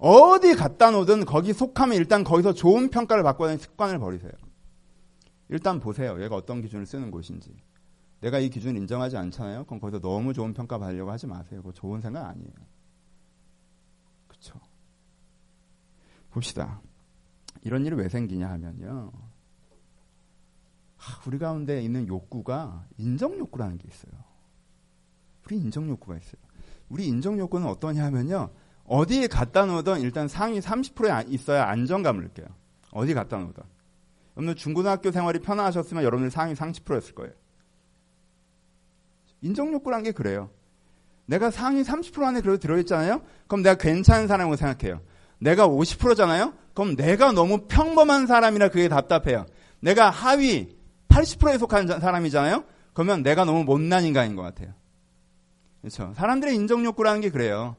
[0.01, 4.33] 어디 갖다 놓든 거기 속하면 일단 거기서 좋은 평가를 받고 하는 습관을 버리세요.
[5.51, 6.23] 일단 보세요.
[6.23, 7.55] 얘가 어떤 기준을 쓰는 곳인지.
[8.21, 9.65] 내가 이 기준을 인정하지 않잖아요.
[9.65, 11.61] 그럼 거기서 너무 좋은 평가 받으려고 하지 마세요.
[11.61, 12.53] 그거 좋은 생각 아니에요.
[14.27, 14.59] 그렇죠.
[16.31, 16.81] 봅시다.
[17.63, 19.13] 이런 일이 왜 생기냐 하면요.
[21.27, 24.13] 우리 가운데 있는 욕구가 인정 욕구라는 게 있어요.
[25.45, 26.41] 우리 인정 욕구가 있어요.
[26.89, 28.51] 우리 인정 욕구는 어떠냐 하면요.
[28.91, 32.49] 어디에 갖다 놓으든 일단 상위 30%에 있어야 안정감을 느껴요.
[32.91, 33.63] 어디 갖다 놓으든.
[34.37, 37.33] 여러분들 중고등학교 생활이 편하셨으면 여러분들 상위 30%였을 거예요.
[39.43, 40.51] 인정 욕구란 게 그래요.
[41.27, 43.23] 내가 상위 30% 안에 그래도 들어있잖아요?
[43.47, 45.01] 그럼 내가 괜찮은 사람이라고 생각해요.
[45.39, 46.53] 내가 50%잖아요?
[46.75, 49.47] 그럼 내가 너무 평범한 사람이라 그게 답답해요.
[49.79, 50.77] 내가 하위
[51.09, 52.65] 80%에 속한 사람이잖아요?
[52.93, 54.75] 그러면 내가 너무 못난 인간인 것 같아요.
[55.81, 56.13] 그렇죠.
[56.17, 57.77] 사람들의 인정 욕구라는 게 그래요.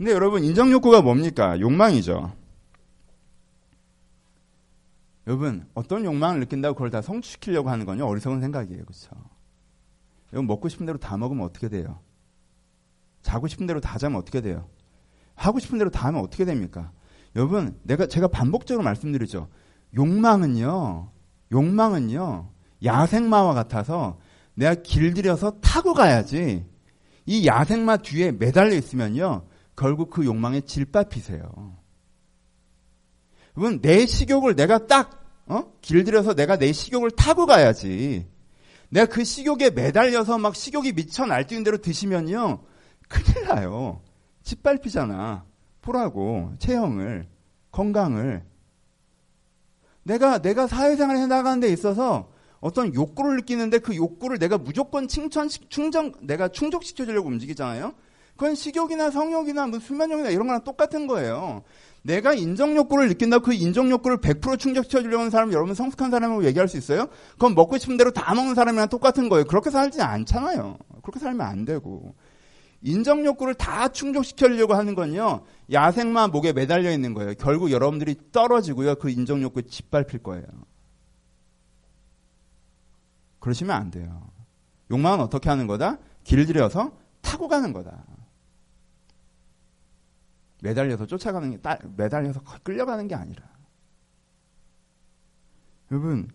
[0.00, 1.60] 근데 여러분 인정 욕구가 뭡니까?
[1.60, 2.32] 욕망이죠.
[5.26, 9.10] 여러분 어떤 욕망을 느낀다고 그걸 다 성취시키려고 하는 건요 어리석은 생각이에요, 그렇죠?
[10.32, 11.98] 여러분 먹고 싶은 대로 다 먹으면 어떻게 돼요?
[13.20, 14.70] 자고 싶은 대로 다 자면 어떻게 돼요?
[15.34, 16.92] 하고 싶은 대로 다 하면 어떻게 됩니까?
[17.36, 19.48] 여러분, 내가 제가 반복적으로 말씀드리죠.
[19.94, 21.10] 욕망은요.
[21.52, 22.48] 욕망은요.
[22.82, 24.18] 야생마와 같아서
[24.54, 26.64] 내가 길들여서 타고 가야지.
[27.26, 29.49] 이 야생마 뒤에 매달려 있으면요.
[29.80, 31.40] 결국 그 욕망에 질밥히세요.
[33.56, 35.72] 여러분, 내 식욕을 내가 딱 어?
[35.80, 38.28] 길들여서 내가 내 식욕을 타고 가야지.
[38.90, 42.62] 내가 그 식욕에 매달려서 막 식욕이 미쳐 날뛰는 대로 드시면요.
[43.08, 44.02] 큰일 나요.
[44.42, 45.46] 짓밟히잖아.
[45.80, 47.26] 보라고, 체형을,
[47.70, 48.44] 건강을.
[50.02, 55.48] 내가, 내가 사회생활 해 나가는 데 있어서 어떤 욕구를 느끼는데 그 욕구를 내가 무조건 칭찬,
[55.48, 57.94] 충정, 내가 충족시켜주려고 움직이잖아요?
[58.40, 61.62] 그건 식욕이나 성욕이나 뭐 수면욕이나 이런 거랑 똑같은 거예요.
[62.00, 66.66] 내가 인정 욕구를 느낀다고 그 인정 욕구를 100% 충족시켜 주려는 사람 여러분 성숙한 사람이라고 얘기할
[66.66, 67.08] 수 있어요?
[67.32, 69.44] 그건 먹고 싶은 대로 다 먹는 사람이랑 똑같은 거예요.
[69.44, 70.78] 그렇게 살지 않잖아요.
[71.02, 72.14] 그렇게 살면 안 되고.
[72.80, 75.42] 인정 욕구를 다 충족시키려고 하는 건요.
[75.70, 77.34] 야생마 목에 매달려 있는 거예요.
[77.38, 78.94] 결국 여러분들이 떨어지고요.
[78.94, 80.46] 그 인정 욕구에 짓밟힐 거예요.
[83.38, 84.30] 그러시면 안 돼요.
[84.90, 85.98] 욕망은 어떻게 하는 거다?
[86.24, 88.09] 길들여서 타고 가는 거다.
[90.62, 93.42] 매달려서 쫓아가는 게, 따, 매달려서 끌려가는 게 아니라.
[95.90, 96.28] 여러분,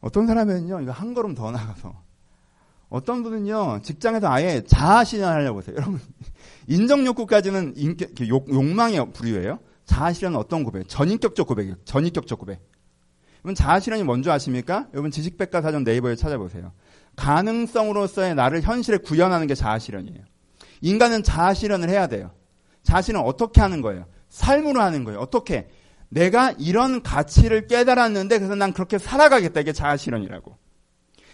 [0.00, 2.02] 어떤 사람은요, 이거 한 걸음 더 나가서,
[2.88, 5.74] 어떤 분은요, 직장에서 아예 자아 실현 하려고 하세요.
[5.76, 5.98] 여러분,
[6.68, 9.60] 인정 욕구까지는 인격, 욕, 욕망의 부류예요.
[9.86, 10.88] 자아 실현은 어떤 고백?
[10.88, 11.76] 전인격적 고백이에요.
[11.84, 12.60] 전인격적 고백.
[13.44, 14.88] 여러분, 자아 실현이 뭔지 아십니까?
[14.92, 16.72] 여러분, 지식백과사전 네이버에 찾아보세요.
[17.16, 20.24] 가능성으로서의 나를 현실에 구현하는 게 자아 실현이에요.
[20.82, 22.30] 인간은 자아 실현을 해야 돼요.
[22.82, 24.06] 자신은 어떻게 하는 거예요?
[24.28, 25.20] 삶으로 하는 거예요.
[25.20, 25.68] 어떻게?
[26.08, 29.60] 내가 이런 가치를 깨달았는데 그래서 난 그렇게 살아가겠다.
[29.60, 30.56] 이게 자아실현이라고.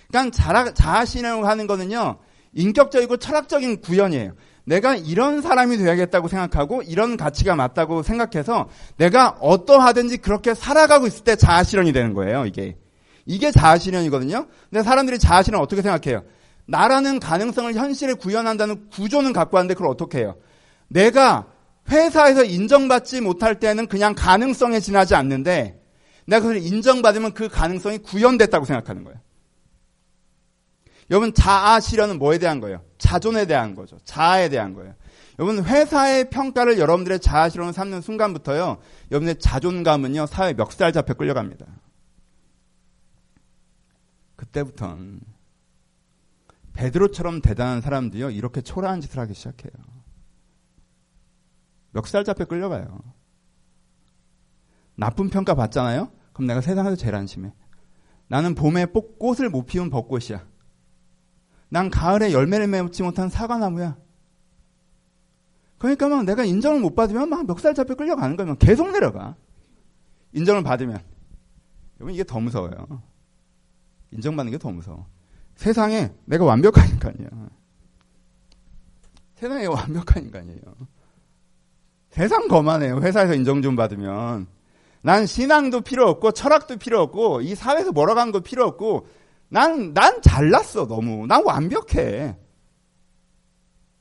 [0.08, 2.18] 그러니까 자아실현을 하는 거는요.
[2.52, 4.34] 인격적이고 철학적인 구현이에요.
[4.64, 11.36] 내가 이런 사람이 돼야겠다고 생각하고 이런 가치가 맞다고 생각해서 내가 어떠하든지 그렇게 살아가고 있을 때
[11.36, 12.46] 자아실현이 되는 거예요.
[12.46, 12.76] 이게.
[13.26, 14.46] 이게 자아실현이거든요.
[14.70, 16.22] 근데 사람들이 자아실현 어떻게 생각해요?
[16.66, 20.36] 나라는 가능성을 현실에 구현한다는 구조는 갖고 왔는데 그걸 어떻게 해요?
[20.88, 21.46] 내가
[21.88, 25.82] 회사에서 인정받지 못할 때는 그냥 가능성에 지나지 않는데
[26.26, 29.18] 내가 그걸 인정받으면 그 가능성이 구현됐다고 생각하는 거예요.
[31.10, 32.82] 여러분 자아 실현은 뭐에 대한 거예요?
[32.98, 33.98] 자존에 대한 거죠.
[34.04, 34.94] 자아에 대한 거예요.
[35.38, 38.78] 여러분 회사의 평가를 여러분들의 자아 실현을 삼는 순간부터요.
[39.10, 41.64] 여러분의 자존감은요 사회 멱살 잡혀 끌려갑니다.
[44.36, 45.20] 그때부턴
[46.74, 49.72] 베드로처럼 대단한 사람들이요 이렇게 초라한 짓을 하기 시작해요.
[51.98, 53.00] 멱살 잡혀 끌려가요.
[54.94, 56.12] 나쁜 평가 받잖아요?
[56.32, 57.52] 그럼 내가 세상에서 제일 안심해.
[58.28, 60.46] 나는 봄에 꽃을 못 피운 벚꽃이야.
[61.70, 63.96] 난 가을에 열매를 맺지 못한 사과나무야.
[65.78, 68.56] 그러니까 막 내가 인정을 못 받으면 막 멱살 잡혀 끌려가는 거예요.
[68.56, 69.36] 계속 내려가.
[70.32, 71.00] 인정을 받으면.
[71.98, 73.02] 여러분 이게 더 무서워요.
[74.12, 75.06] 인정받는 게 더 무서워.
[75.56, 77.28] 세상에 내가 완벽한 인간이야.
[79.34, 80.60] 세상에 완벽한 인간이에요.
[82.18, 82.98] 세상 거만해요.
[82.98, 84.48] 회사에서 인정 좀 받으면.
[85.02, 89.06] 난 신앙도 필요 없고 철학도 필요 없고 이 사회에서 멀어간 거 필요 없고
[89.48, 91.28] 난, 난 잘났어, 너무.
[91.28, 92.36] 난 완벽해.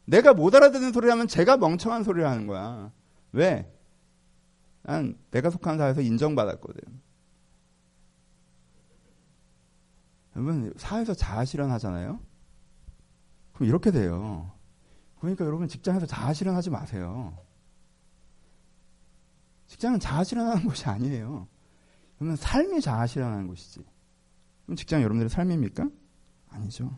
[0.05, 2.91] 내가 못 알아듣는 소리를 하면 제가 멍청한 소리를 하는 거야.
[3.33, 3.71] 왜?
[4.81, 6.81] 난 내가 속한 사회에서 인정받았거든.
[10.35, 12.19] 여러분, 사회에서 자아실현 하잖아요?
[13.53, 14.51] 그럼 이렇게 돼요.
[15.19, 17.37] 그러니까 여러분 직장에서 자아실현 하지 마세요.
[19.67, 21.47] 직장은 자아실현하는 곳이 아니에요.
[22.17, 23.81] 그러면 삶이 자아실현하는 곳이지.
[24.65, 25.89] 그럼 직장 여러분들의 삶입니까?
[26.49, 26.97] 아니죠.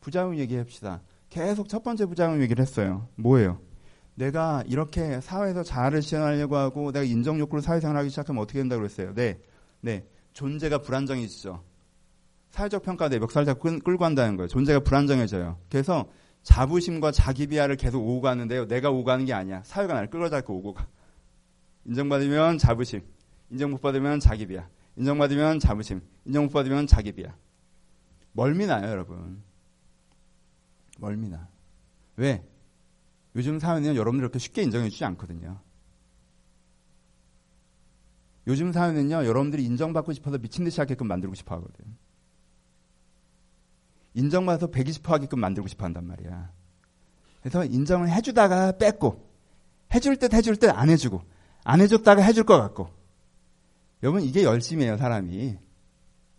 [0.00, 1.02] 부작용 얘기합시다.
[1.30, 3.08] 계속 첫 번째 부작용 얘기를 했어요.
[3.16, 3.60] 뭐예요?
[4.14, 9.14] 내가 이렇게 사회에서 자아를 실현하려고 하고 내가 인정 욕구로 사회생활하기 시작하면 어떻게 된다고 그랬어요?
[9.14, 9.38] 네.
[9.80, 10.06] 네.
[10.32, 11.62] 존재가 불안정해지죠.
[12.50, 14.48] 사회적 평가 내 멱살 잡고 끌고 간다는 거예요.
[14.48, 15.58] 존재가 불안정해져요.
[15.70, 16.08] 그래서
[16.42, 18.66] 자부심과 자기 비하를 계속 오고 가는데요.
[18.66, 19.62] 내가 오고 가는 게 아니야.
[19.64, 20.86] 사회가 나를 끌어잡고 오고 가.
[21.88, 23.02] 인정받으면 자부심,
[23.50, 27.34] 인정 못 받으면 자기 비하, 인정받으면 자부심, 인정 못 받으면 자기 비하.
[28.32, 29.42] 멀미나요, 여러분.
[30.98, 31.48] 멀미나.
[32.16, 32.44] 왜?
[33.34, 35.60] 요즘 사회는 여러분들 그렇게 쉽게 인정해 주지 않거든요.
[38.46, 41.96] 요즘 사회는요, 여러분들이 인정받고 싶어서 미친 듯이 하게끔 만들고 싶어 하거든.
[44.14, 46.50] 인정받아서 120% 하게끔 만들고 싶어 한단 말이야.
[47.40, 49.26] 그래서 인정을 해주다가 뺏고,
[49.94, 51.22] 해줄 듯 해줄 듯 안 해주고,
[51.68, 52.88] 안 해줬다가 해줄 것 같고.
[54.02, 55.58] 여러분, 이게 열심히 해요, 사람이.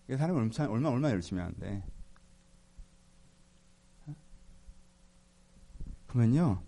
[0.07, 1.83] 이게 사람이 얼마나, 얼마나, 얼마나 열심히 하는데.
[6.07, 6.63] 그러면요,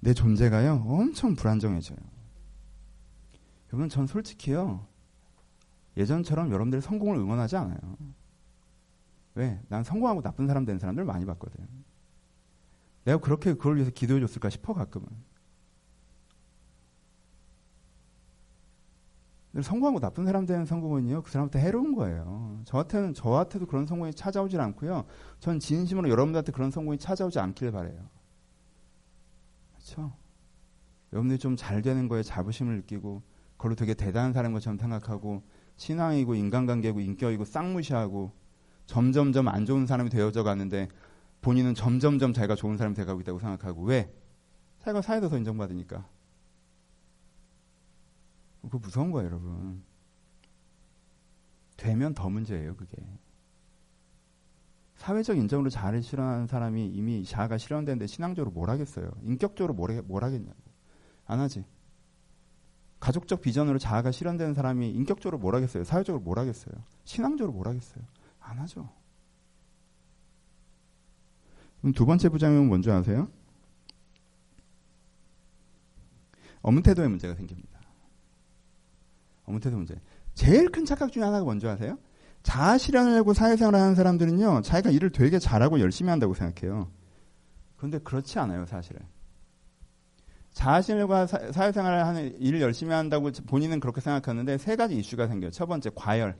[0.00, 1.98] 내 존재가요, 엄청 불안정해져요.
[3.70, 4.86] 여러분, 전 솔직히요,
[5.98, 7.98] 예전처럼 여러분들의 성공을 응원하지 않아요.
[9.34, 9.60] 왜?
[9.68, 11.68] 난 성공하고 나쁜 사람 된 사람들 많이 봤거든.
[13.04, 15.06] 내가 그렇게 그걸 위해서 기도해 줬을까 싶어, 가끔은.
[19.60, 22.60] 성공하고 나쁜 사람 되는 성공은요, 그 사람한테 해로운 거예요.
[22.66, 25.04] 저한테는, 저한테도 그런 성공이 찾아오질 않고요.
[25.40, 28.08] 전 진심으로 여러분들한테 그런 성공이 찾아오지 않길 바래요.
[29.72, 30.12] 그렇죠?
[31.12, 33.22] 여러분들이 좀 잘 되는 거에 자부심을 느끼고,
[33.56, 35.42] 그걸로 되게 대단한 사람인 것처럼 생각하고,
[35.76, 38.30] 신앙이고, 인간관계고, 인격이고, 쌍무시하고,
[38.86, 40.86] 점점점 안 좋은 사람이 되어져 가는데,
[41.40, 44.14] 본인은 점점점 자기가 좋은 사람이 돼가고 있다고 생각하고, 왜?
[44.78, 46.06] 자기가 사회에서 더 인정받으니까.
[48.62, 49.82] 그거 무서운 거예요, 여러분.
[51.76, 52.96] 되면 더 문제예요, 그게.
[54.96, 59.10] 사회적 인정으로 자아를 실현하는 사람이 이미 자아가 실현되는데 신앙적으로 뭘 하겠어요?
[59.22, 60.58] 인격적으로 뭘, 뭘 하겠냐고.
[61.26, 61.64] 안 하지.
[63.00, 65.84] 가족적 비전으로 자아가 실현되는 사람이 인격적으로 뭘 하겠어요?
[65.84, 66.74] 사회적으로 뭘 하겠어요?
[67.04, 68.04] 신앙적으로 뭘 하겠어요?
[68.40, 68.90] 안 하죠.
[71.80, 73.28] 그럼 두 번째 부작용은 뭔지 아세요?
[76.60, 77.79] 업무 태도에 문제가 생깁니다.
[79.44, 79.94] 업무태도 문제.
[80.34, 81.98] 제일 큰 착각 중에 하나가 뭔지 아세요?
[82.42, 86.90] 자아 실현을 하고 사회생활을 하는 사람들은요, 자기가 일을 되게 잘하고 열심히 한다고 생각해요.
[87.76, 89.02] 그런데 그렇지 않아요, 사실은.
[90.52, 95.50] 자아 실현과 사회생활을 하는 일을 열심히 한다고 본인은 그렇게 생각하는데 세 가지 이슈가 생겨요.
[95.50, 96.36] 첫 번째, 과열.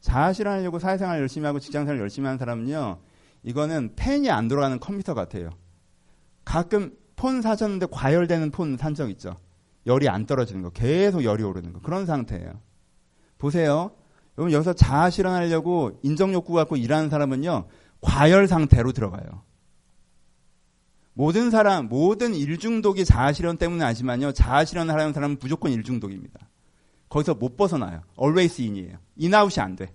[0.00, 2.98] 자아 실현하려고 사회생활 열심히 하고 직장생활 열심히 하는 사람은요,
[3.44, 5.50] 이거는 펜이 안 돌아가는 컴퓨터 같아요.
[6.44, 9.36] 가끔 폰 사셨는데 과열되는 폰 산 적 있죠.
[9.86, 12.60] 열이 안 떨어지는 거, 계속 열이 오르는 거 그런 상태예요.
[13.38, 13.92] 보세요.
[14.38, 17.66] 여러분 여기서 자아 실현하려고 인정 욕구 갖고 일하는 사람은요
[18.00, 19.42] 과열 상태로 들어가요.
[21.14, 26.48] 모든 사람, 모든 일중독이 자아 실현 때문은 아니지만요 자아 실현을 하는 사람은 무조건 일중독입니다.
[27.08, 28.02] 거기서 못 벗어나요.
[28.18, 28.96] always in이에요.
[29.16, 29.92] 인아웃이 안 돼.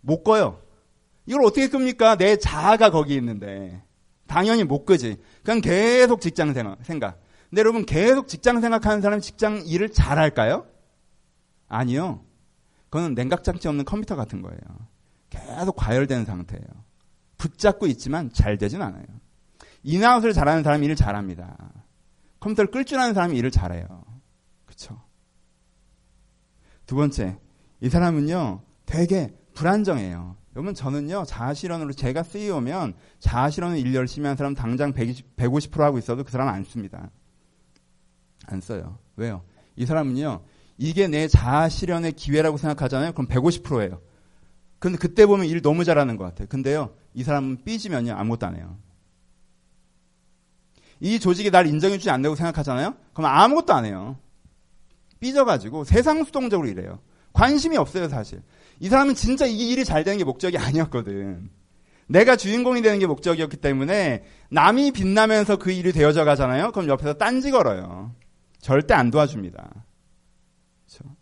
[0.00, 0.60] 못 꺼요.
[1.26, 2.16] 이걸 어떻게 끕니까?
[2.16, 3.82] 내 자아가 거기 있는데.
[4.28, 5.16] 당연히 못 끄지.
[5.42, 7.20] 그냥 계속 직장 생각.
[7.50, 10.66] 근데 여러분 계속 직장 생각하는 사람이 직장 일을 잘할까요?
[11.68, 12.24] 아니요.
[12.84, 14.60] 그거는 냉각장치 없는 컴퓨터 같은 거예요.
[15.30, 16.64] 계속 과열된 상태예요.
[17.38, 19.04] 붙잡고 있지만 잘 되진 않아요.
[19.82, 21.56] 인아웃을 잘하는 사람이 일을 잘합니다.
[22.38, 24.04] 컴퓨터를 끌 줄 아는 사람이 일을 잘해요.
[24.66, 25.02] 그렇죠?
[26.86, 27.38] 두 번째,
[27.80, 30.36] 이 사람은요, 되게 불안정해요.
[30.56, 36.24] 여러분, 저는요, 자아실현으로 제가 CEO면 자아실현을 일 열심히 하는 사람 당장 120, 150% 하고 있어도
[36.24, 37.10] 그 사람 안 씁니다.
[38.46, 38.98] 안 써요.
[39.16, 39.42] 왜요?
[39.76, 40.42] 이 사람은요,
[40.78, 43.12] 이게 내 자아 실현의 기회라고 생각하잖아요.
[43.12, 44.00] 그럼 150%예요.
[44.78, 46.48] 근데 그때 보면 일 너무 잘하는 것 같아요.
[46.48, 48.78] 근데요, 이 사람은 삐지면요, 아무것도 안 해요.
[51.00, 52.94] 이 조직이 날 인정해주지 않는다고 생각하잖아요?
[53.14, 54.16] 그럼 아무것도 안 해요.
[55.20, 57.00] 삐져가지고 세상 수동적으로 일해요.
[57.32, 58.42] 관심이 없어요, 사실.
[58.80, 61.50] 이 사람은 진짜 이 일이 잘 되는 게 목적이 아니었거든.
[62.06, 66.72] 내가 주인공이 되는 게 목적이었기 때문에 남이 빛나면서 그 일이 되어져 가잖아요?
[66.72, 68.12] 그럼 옆에서 딴지 걸어요.
[68.60, 69.84] 절대 안 도와줍니다.
[70.86, 71.16] 그렇죠?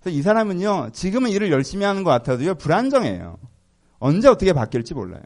[0.00, 3.38] 그래서 이 사람은요, 지금은 일을 열심히 하는 것 같아도요, 불안정해요.
[3.98, 5.22] 언제 어떻게 바뀔지 몰라요.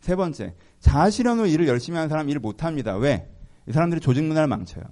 [0.00, 2.96] 세 번째, 자아실현으로 일을 열심히 하는 사람 일을 못합니다.
[2.96, 3.30] 왜?
[3.68, 4.84] 이 사람들이 조직 문화를 망쳐요.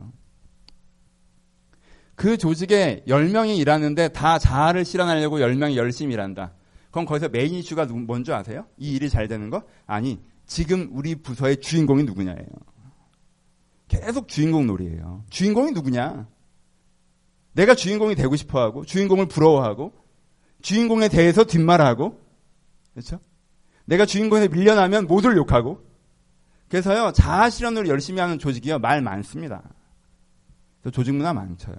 [2.15, 6.53] 그 조직에 10명이 일하는데 다 자아를 실현하려고 10명이 열심히 일한다.
[6.91, 8.67] 그럼 거기서 메인 이슈가 뭔지 아세요?
[8.77, 9.63] 이 일이 잘 되는 거?
[9.87, 12.47] 아니, 지금 우리 부서의 주인공이 누구냐예요.
[13.91, 15.25] 계속 주인공 놀이에요.
[15.31, 16.29] 주인공이 누구냐?
[17.55, 19.93] 내가 주인공이 되고 싶어 하고, 주인공을 부러워하고,
[20.63, 22.19] 주인공에 대해서 뒷말하고,
[22.93, 23.19] 그렇죠?
[23.87, 25.85] 내가 주인공에 밀려나면 모두를 욕하고,
[26.69, 29.69] 그래서요, 자아 실현을 열심히 하는 조직이요, 말 많습니다.
[30.93, 31.75] 조직 문화 망쳐요.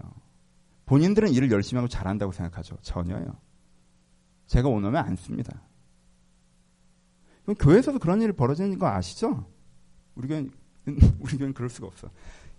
[0.88, 2.76] 본인들은 일을 열심히 하고 잘한다고 생각하죠.
[2.82, 3.40] 전혀요.
[4.48, 5.62] 제가 오너면 안 씁니다.
[7.58, 9.50] 교회에서도 그런 일이 벌어지는 거 아시죠?
[10.16, 10.46] 우리 교회
[11.20, 12.10] 우리 교회는 그럴 수가 없어.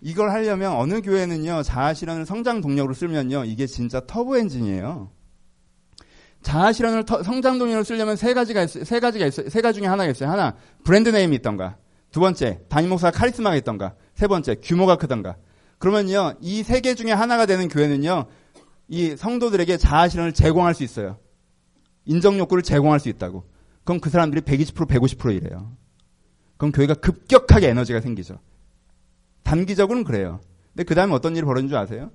[0.00, 5.11] 이걸 하려면 어느 교회는요, 자아 실현을 성장 동력으로 쓰면요, 이게 진짜 터보 엔진이에요.
[6.42, 9.48] 자아 실현을 터, 성장 동력으로 쓰려면 세 가지가 있, 세 가지가 있어요.
[9.48, 10.28] 세 가지 중에 하나가 있어요.
[10.30, 11.76] 하나, brand name이 있던가.
[12.11, 13.94] 두 번째, 담임 목사가 카리스마가 있던가.
[14.14, 15.37] 세 번째, 규모가 크던가.
[15.78, 18.26] 그러면요, 이 세 개 중에 하나가 되는 교회는요,
[18.88, 21.18] 이 성도들에게 자아 실현을 제공할 수 있어요.
[22.04, 23.44] 인정 욕구를 제공할 수 있다고.
[23.85, 25.76] 그럼 그 사람들이 120% 150% 이래요.
[26.62, 28.38] 그럼 교회가 급격하게 에너지가 생기죠.
[29.42, 30.38] 단기적으로는 그래요.
[30.68, 32.12] 근데 그 다음에 어떤 일이 벌어진 줄 아세요?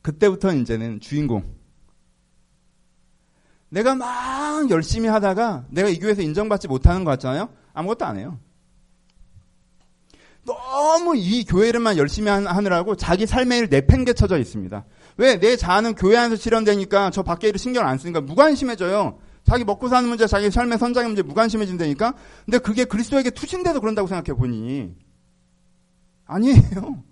[0.00, 1.44] 그때부터 이제는 주인공.
[3.68, 7.50] 내가 막 열심히 하다가 내가 이 교회에서 인정받지 못하는 것 같잖아요?
[7.74, 8.38] 아무것도 안 해요.
[10.46, 14.82] 너무 이 교회를만 열심히 하느라고 자기 삶의 일 내팽개쳐져 있습니다.
[15.18, 15.38] 왜?
[15.38, 19.18] 내 자아는 교회 안에서 실현되니까 저 밖에 일을 신경 안 쓰니까 무관심해져요.
[19.44, 22.14] 자기 먹고 사는 문제, 자기 삶의 선장의 문제 무관심해진다니까?
[22.44, 24.94] 근데 그게 그리스도에게 투신돼서 그런다고 생각해 보니.
[26.26, 27.02] 아니에요.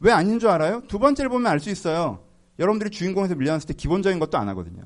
[0.00, 0.82] 왜 아닌 줄 알아요?
[0.86, 2.24] 두 번째를 보면 알 수 있어요.
[2.58, 4.82] 여러분들이 주인공에서 밀려났을 때 기본적인 것도 안 하거든요.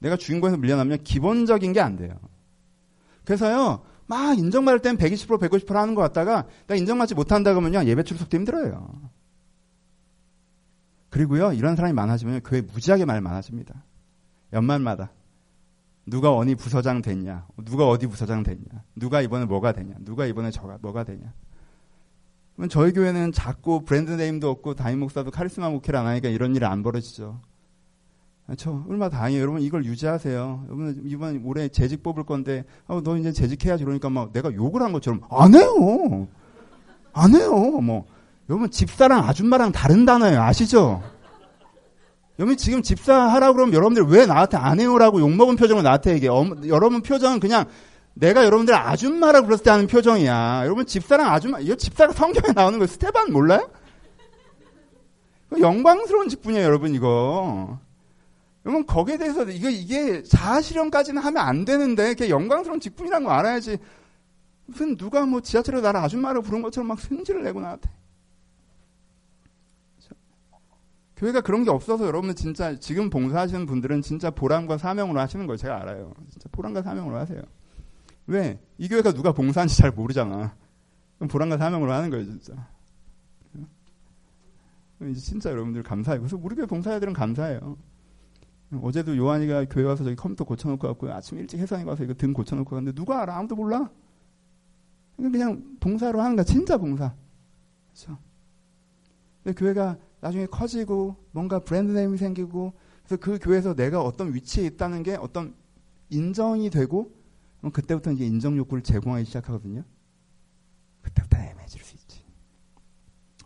[0.00, 2.18] 내가 주인공에서 밀려나면 기본적인 게 안 돼요.
[3.24, 8.36] 그래서요, 막 인정받을 땐 120%, 150% 하는 것 같다가, 내가 인정받지 못한다 그러면요, 예배 출석도
[8.36, 8.90] 힘들어요.
[11.12, 13.84] 그리고요, 이런 사람이 많아지면 교회 무지하게 말 많아집니다.
[14.54, 15.12] 연말마다.
[16.06, 17.46] 누가 어디 부서장 됐냐?
[17.66, 18.64] 누가 어디 부서장 됐냐?
[18.96, 19.94] 누가 이번에 뭐가 되냐?
[20.00, 21.34] 누가 이번에 저가 뭐가 되냐?
[22.54, 26.64] 그러면 저희 교회는 작고 브랜드 네임도 없고 담임 목사도 카리스마 목회를 안 하니까 이런 일이
[26.64, 27.42] 안 벌어지죠.
[28.56, 29.42] 저 얼마나 다행이에요.
[29.42, 30.64] 여러분 이걸 유지하세요.
[30.66, 34.92] 여러분 이번 올해 재직 뽑을 건데 어, 너 이제 재직해야지 그러니까 막 내가 욕을 한
[34.92, 36.26] 것처럼 안 해요.
[37.12, 37.50] 안 해요.
[37.82, 38.06] 뭐
[38.52, 40.42] 여러분 집사랑 아줌마랑 다른 단어예요.
[40.42, 41.02] 아시죠?
[42.38, 46.30] 여러분 지금 집사 하라고 그러면 여러분들 왜 나한테 안 해요라고 욕먹은 표정을 나한테 얘기해.
[46.30, 47.64] 어, 여러분 표정은 그냥
[48.12, 50.64] 내가 여러분들 아줌마라고 불렀을 때 하는 표정이야.
[50.64, 53.70] 여러분 집사랑 아줌마, 이거 집사가 성경에 나오는 거 스테반 몰라요?
[55.58, 57.78] 영광스러운 직분이에요, 여러분 이거.
[58.66, 63.78] 여러분 거기에 대해서 이거 이게 자아실현까지는 하면 안 되는데 그게 영광스러운 직분이라는 거 알아야지.
[64.66, 67.88] 무슨 누가 뭐 지하철에 나를 아줌마로 부른 것처럼 막 승질을 내고 나한테.
[71.22, 75.80] 교회가 그런 게 없어서 여러분은 진짜 지금 봉사하시는 분들은 진짜 보람과 사명으로 하시는 걸 제가
[75.80, 76.12] 알아요.
[76.28, 77.40] 진짜 보람과 사명으로 하세요.
[78.26, 78.60] 왜?
[78.76, 80.56] 이 교회가 누가 봉사하는지 잘 모르잖아.
[81.18, 82.68] 그럼 보람과 사명으로 하는 거예요, 진짜.
[85.02, 86.22] 이제 진짜 여러분들 감사해요.
[86.22, 87.76] 그래서 우리 교회 봉사자들은 감사해요.
[88.82, 92.70] 어제도 요한이가 교회 와서 저기 컴퓨터 고쳐놓고 왔고 아침 일찍 회사에 가서 이거 등 고쳐놓고
[92.70, 93.36] 갔는데 누가 알아?
[93.36, 93.88] 아무도 몰라.
[95.16, 96.42] 그냥 봉사로 하는 거야.
[96.42, 97.14] 진짜 봉사.
[97.92, 98.18] 그렇죠?
[99.44, 102.72] 근데 교회가 나중에 커지고 뭔가 브랜드 네임이 생기고
[103.04, 105.54] 그래서 그 교회에서 내가 어떤 위치에 있다는 게 어떤
[106.10, 107.12] 인정이 되고
[107.72, 109.82] 그때부터 이제 인정 욕구를 제공하기 시작하거든요.
[111.02, 112.24] 그때부터 애매해질 수 있지.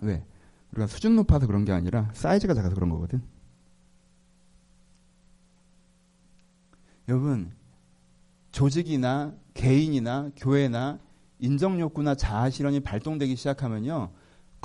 [0.03, 0.27] 왜?
[0.73, 3.23] 우리가 수준 높아서 그런 게 아니라 사이즈가 작아서 그런 거거든.
[7.09, 7.53] 여러분,
[8.53, 10.99] 조직이나 개인이나 교회나
[11.39, 14.13] 인정 욕구나 자아 실현이 발동되기 시작하면요.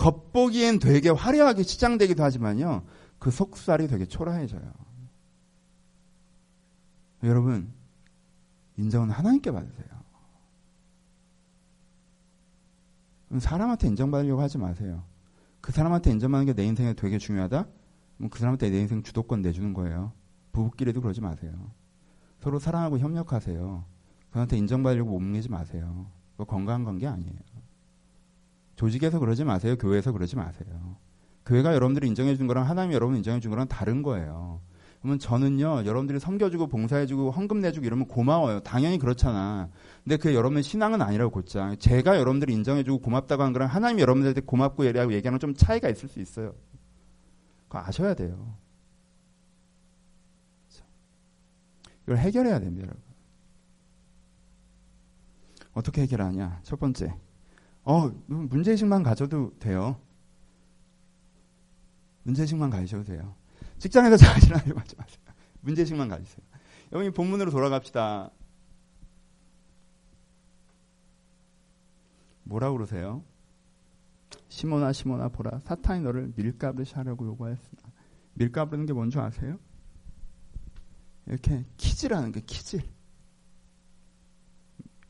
[0.01, 2.83] 겉보기엔 되게 화려하게 치장되기도 하지만요.
[3.19, 4.73] 그 속살이 되게 초라해져요.
[7.23, 7.71] 여러분,
[8.77, 9.85] 인정은 하나님께 받으세요.
[13.37, 15.03] 사람한테 인정받으려고 하지 마세요.
[15.61, 17.67] 그 사람한테 인정받는 게 내 인생에 되게 중요하다?
[18.31, 20.13] 그 사람한테 내 인생 주도권 내주는 거예요.
[20.51, 21.53] 부부끼리도 그러지 마세요.
[22.39, 23.85] 서로 사랑하고 협력하세요.
[24.31, 26.09] 그한테 인정받으려고 몸내지 마세요.
[26.47, 27.37] 건강한 관계 아니에요.
[28.81, 29.75] 조직에서 그러지 마세요.
[29.77, 30.97] 교회에서 그러지 마세요.
[31.45, 34.59] 교회가 여러분들을 인정해 준 거랑 하나님이 여러분을 인정해 준 거랑 다른 거예요.
[35.01, 38.61] 그러면 저는요, 여러분들이 섬겨주고 봉사해주고 헌금 내주고 이러면 고마워요.
[38.61, 39.69] 당연히 그렇잖아.
[40.03, 41.77] 근데 그게 여러분의 신앙은 아니라고 곧장.
[41.77, 46.19] 제가 여러분들이 인정해주고 고맙다고 한 거랑 하나님이 여러분들한테 고맙고 예리하고 얘기하는 좀 차이가 있을 수
[46.19, 46.55] 있어요.
[47.67, 48.55] 그거 아셔야 돼요.
[50.67, 50.85] 그렇죠?
[52.03, 53.03] 이걸 해결해야 됩니다, 여러분.
[55.73, 56.61] 어떻게 해결하냐?
[56.63, 57.13] 첫 번째.
[57.83, 59.99] 어, 문제의식만 가져도 돼요.
[62.23, 63.35] 문제의식만 가지셔도 돼요.
[63.79, 65.19] 직장에서 자신하려고 하지 마세요.
[65.61, 66.45] 문제의식만 가지세요.
[66.93, 68.31] 여기 본문으로 돌아갑시다.
[72.43, 73.23] 뭐라고 그러세요?
[74.49, 77.81] 시모나 시모나 보라 사탄이 너를 밀가부르시 하려고 요구하였으나
[78.33, 79.57] 밀가부르는 게 뭔지 아세요?
[81.27, 82.81] 이렇게 키질하는 게 키질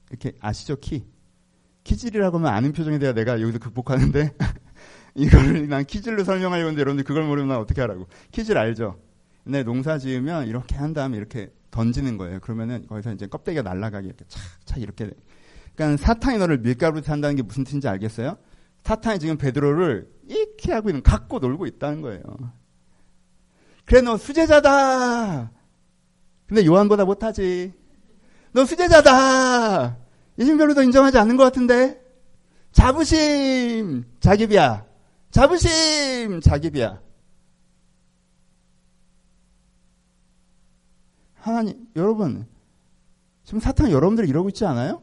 [0.10, 1.08] 이렇게 아시죠 키
[1.84, 4.34] 키질이라고 하면 아는 표정이 돼야 내가 여기서 극복하는데
[5.16, 9.00] 이거를 난 키질로 설명하려고 했는데 여러분들 그걸 모르면 난 어떻게 하라고 키질 알죠?
[9.44, 14.26] 근데 농사 지으면 이렇게 한 다음에 이렇게 던지는 거예요 그러면은 거기서 이제 껍데기가 날아가게 이렇게
[14.28, 15.10] 착착 이렇게
[15.76, 18.38] 그러니까 사탄이 너를 밀가루로 산다는 게 무슨 뜻인지 알겠어요?
[18.84, 22.22] 사탄이 지금 베드로를 이렇게 하고 있는 갖고 놀고 있다는 거예요.
[23.86, 25.52] 그래 너 수제자다.
[26.48, 27.74] 근데 요한보다 못하지.
[28.54, 29.98] 너 수제자다.
[30.38, 32.02] 예수님 별로도 인정하지 않는 것 같은데.
[32.72, 34.86] 자부심 자기비야.
[35.32, 37.02] 자부심 자기비야.
[41.42, 42.48] 하나님 여러분
[43.44, 45.02] 지금 사탄 여러분들 이러고 있지 않아요?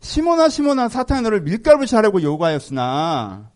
[0.00, 3.50] 시모나 시모나 사탄이 너를 밀가루 자라고 요구하였으나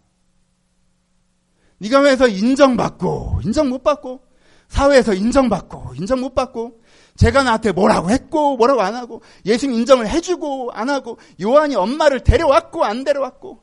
[1.79, 4.23] 네가 왜서 인정받고 인정 못 받고
[4.69, 6.80] 사회에서 인정받고 인정 못 받고
[7.21, 12.83] 제가 나한테 뭐라고 했고 뭐라고 안 하고 예수님 인정을 해주고 안 하고 요한이 엄마를 데려왔고
[12.83, 13.63] 안 데려왔고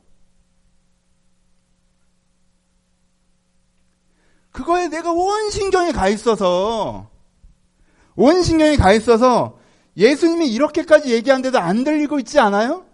[4.52, 7.10] 그거에 내가 온 신경이 가 있어서
[8.14, 9.58] 온 신경이 가 있어서
[9.96, 12.84] 예수님이 이렇게까지 얘기하는데도 안 들리고 있지 않아요?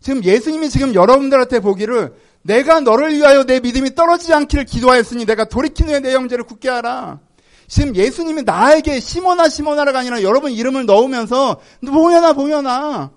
[0.00, 6.00] 지금 예수님이 지금 여러분들한테 보기를 내가 너를 위하여 내 믿음이 떨어지지 않기를 기도하였으니 내가 후에
[6.00, 7.20] 내 형제를 굳게 하라.
[7.66, 13.10] 지금 예수님이 나에게 시모나 시모나라가 아니라 여러분 이름을 넣으면서 보면아 보면아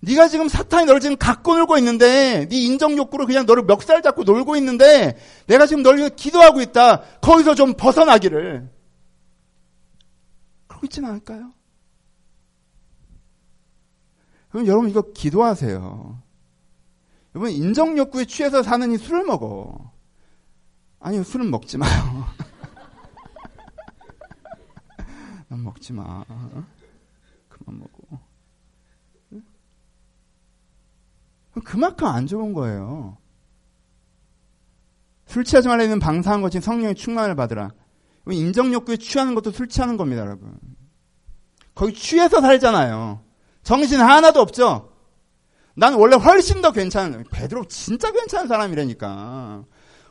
[0.00, 4.22] 네가 지금 사탄이 너를 지금 갖고 놀고 있는데 네 인정 욕구로 그냥 너를 멱살 잡고
[4.22, 7.02] 놀고 있는데 내가 지금 널 위해 기도하고 있다.
[7.20, 8.70] 거기서 좀 벗어나기를.
[10.68, 11.52] 그러고 있지는 않을까요?
[14.50, 16.22] 그럼 여러분 이거 기도하세요.
[17.34, 19.92] 여러분 인정 욕구에 취해서 사는 이 술을 먹어.
[21.00, 22.24] 아니요 술은 먹지 마요.
[25.48, 26.24] 난 먹지 마.
[27.48, 28.18] 그만 먹어.
[31.64, 33.18] 그만큼 안 좋은 거예요.
[35.26, 37.70] 술 취하지 말라는 방사한 것이 성령의 충만을 받으라.
[38.30, 40.58] 인정 욕구에 취하는 것도 술 취하는 겁니다, 여러분.
[41.74, 43.22] 거기 취해서 살잖아요.
[43.62, 44.92] 정신 하나도 없죠?
[45.74, 49.64] 난 원래 훨씬 더 괜찮은, 베드로 진짜 괜찮은 사람이라니까.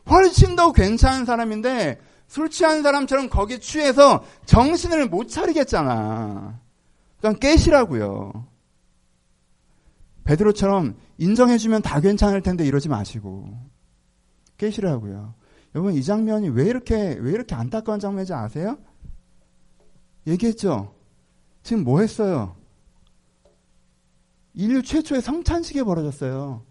[0.09, 6.59] 훨씬 더 괜찮은 사람인데, 술 취한 사람처럼 거기에 취해서 정신을 못 차리겠잖아.
[7.19, 8.47] 그러니까 깨시라고요.
[10.25, 13.57] 베드로처럼 인정해주면 다 괜찮을 텐데 이러지 마시고.
[14.57, 15.33] 깨시라고요.
[15.73, 18.77] 여러분, 이 장면이 왜 이렇게, 왜 이렇게 안타까운 장면인지 아세요?
[20.25, 20.93] 얘기했죠?
[21.63, 22.55] 지금 뭐 했어요?
[24.53, 26.63] 인류 최초의 성찬식이 벌어졌어요.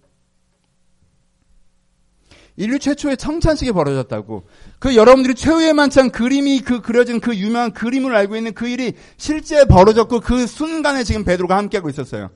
[2.56, 4.48] 인류 최초의 성찬식이 벌어졌다고.
[4.78, 9.66] 그 여러분들이 최후의 만찬 그림이 그 그려진 그 유명한 그림을 알고 있는 그 일이 실제
[9.66, 12.30] 벌어졌고 그 순간에 지금 베드로가 함께하고 있었어요.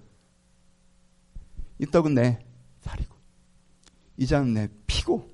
[1.79, 2.39] 이 떡은 내
[2.81, 3.15] 살이고
[4.19, 5.31] 이 잔은 내 피고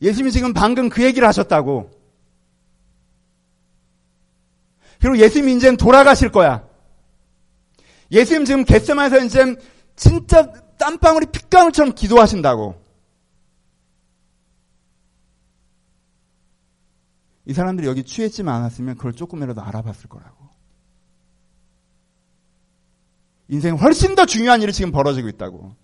[0.00, 1.90] 예수님이 지금 방금 그 얘기를 하셨다고.
[5.00, 6.66] 그리고 예수님이 이제는 돌아가실 거야.
[8.10, 9.56] 예수님 지금 겟세마에서 이제
[9.96, 12.87] 진짜 땀방울이 핏방울처럼 기도하신다고.
[17.48, 20.36] 이 사람들이 여기 취했지만 않았으면 그걸 조금이라도 알아봤을 거라고.
[23.48, 25.74] 인생 훨씬 더 중요한 일이 지금 벌어지고 있다고.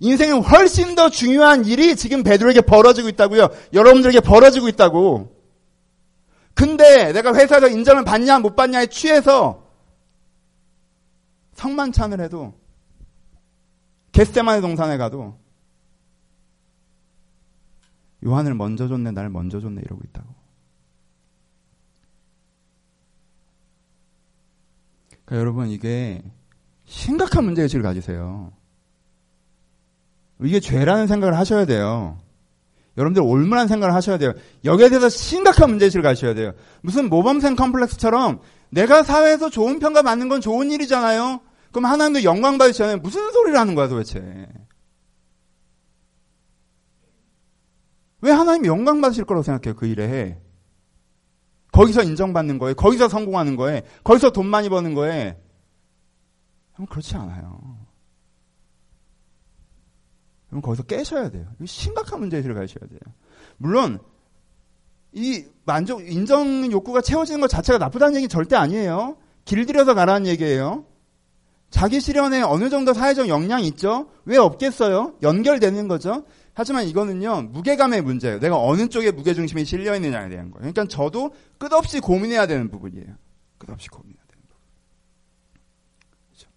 [0.00, 3.48] 인생은 훨씬 더 중요한 일이 지금 베드로에게 벌어지고 있다고요.
[3.72, 5.34] 여러분들에게 벌어지고 있다고.
[6.52, 9.66] 근데 내가 회사에서 인정을 받냐 못 받냐에 취해서
[11.54, 12.52] 성만찬을 해도
[14.12, 15.38] 겟세마의 동산에 가도
[18.26, 20.43] 요한을 먼저 줬네, 날 먼저 줬네 이러고 있다고.
[25.24, 26.22] 그러니까 여러분 이게
[26.84, 28.52] 심각한 문제의식을 가지세요.
[30.42, 32.18] 이게 죄라는 생각을 하셔야 돼요.
[32.96, 34.32] 여러분들 올문한 생각을 하셔야 돼요.
[34.64, 36.52] 여기에 대해서 심각한 문제의식을 가셔야 돼요.
[36.80, 41.40] 무슨 모범생 컴플렉스처럼 내가 사회에서 좋은 평가 받는 건 좋은 일이잖아요.
[41.72, 42.98] 그럼 하나님도 영광 받으시잖아요.
[42.98, 44.46] 무슨 소리를 하는 거야 도대체.
[48.20, 50.40] 왜 하나님이 영광 받으실 거라고 생각해요 그 일에.
[51.74, 52.76] 거기서 인정받는 거예요.
[52.76, 53.80] 거기서 성공하는 거예요.
[54.04, 55.34] 거기서 돈 많이 버는 거예요.
[56.88, 57.78] 그렇지 않아요.
[60.48, 61.46] 그럼 거기서 깨셔야 돼요.
[61.66, 63.00] 심각한 문제의식을 가셔야 돼요.
[63.56, 63.98] 물론
[65.12, 69.16] 이 만족 인정 욕구가 채워지는 것 자체가 나쁘다는 얘기 절대 아니에요.
[69.44, 70.86] 길들여서 가라는 얘기예요.
[71.70, 74.08] 자기 실현에 어느 정도 사회적 역량이 있죠?
[74.26, 75.16] 왜 없겠어요?
[75.22, 76.24] 연결되는 거죠?
[76.54, 78.38] 하지만 이거는요, 무게감의 문제예요.
[78.38, 80.72] 내가 어느 쪽에 무게중심이 실려있느냐에 대한 거예요.
[80.72, 83.06] 그러니까 저도 끝없이 고민해야 되는 부분이에요.
[83.58, 84.62] 끝없이 고민해야 되는 부분.
[86.30, 86.48] 그렇죠?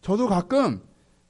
[0.00, 0.82] 저도 가끔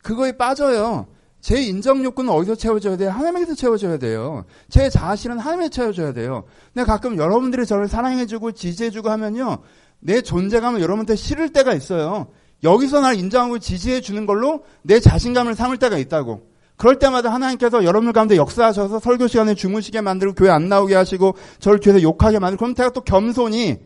[0.03, 1.09] 그거에 빠져요.
[1.41, 3.11] 제 인정 욕구는 어디서 채워져야 돼요?
[3.11, 4.47] 하나님에게서 채워져야 돼요.
[4.71, 6.45] 제 자아실은 하나님에서 채워져야 돼요.
[6.73, 9.59] 근데 가끔 여러분들이 저를 사랑해주고 지지해주고 하면요.
[9.99, 12.29] 내 존재감을 여러분한테 실을 때가 있어요.
[12.63, 16.54] 여기서 날 인정하고 지지해주는 걸로 내 자신감을 삼을 때가 있다고.
[16.77, 21.81] 그럴 때마다 하나님께서 여러분들 가운데 역사하셔서 설교 시간에 주무시게 만들고 교회 안 나오게 하시고 저를
[21.81, 23.79] 뒤에서 욕하게 만들고 그럼 제가 또 겸손히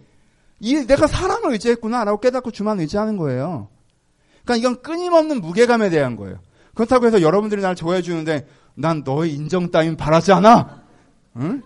[0.61, 3.69] 이 내가 사람을 의지했구나라고 깨닫고 주만 의지하는 거예요.
[4.45, 6.39] 그러니까 이건 끊임없는 무게감에 대한 거예요.
[6.75, 10.83] 그렇다고 해서 여러분들이 날 좋아해 주는데 난 너의 인정 따윈 바라지 않아.
[11.37, 11.63] 응?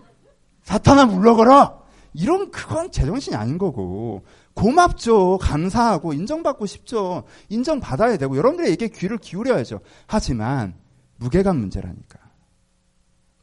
[0.63, 1.77] 사탄아 물러가라.
[2.13, 5.39] 이런 그건 제정신이 아닌 거고 고맙죠.
[5.39, 7.23] 감사하고 인정받고 싶죠.
[7.49, 9.79] 인정받아야 되고 여러분들의 얘기에 귀를 기울여야죠.
[10.05, 10.75] 하지만
[11.17, 12.19] 무게감 문제라니까.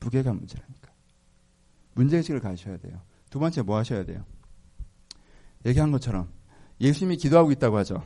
[0.00, 0.90] 무게감 문제라니까.
[1.94, 3.00] 문제의식을 가지셔야 돼요.
[3.30, 4.24] 두 번째 뭐 하셔야 돼요?
[5.66, 6.28] 얘기한 것처럼
[6.80, 8.02] 예수님이 기도하고 있다고 하죠.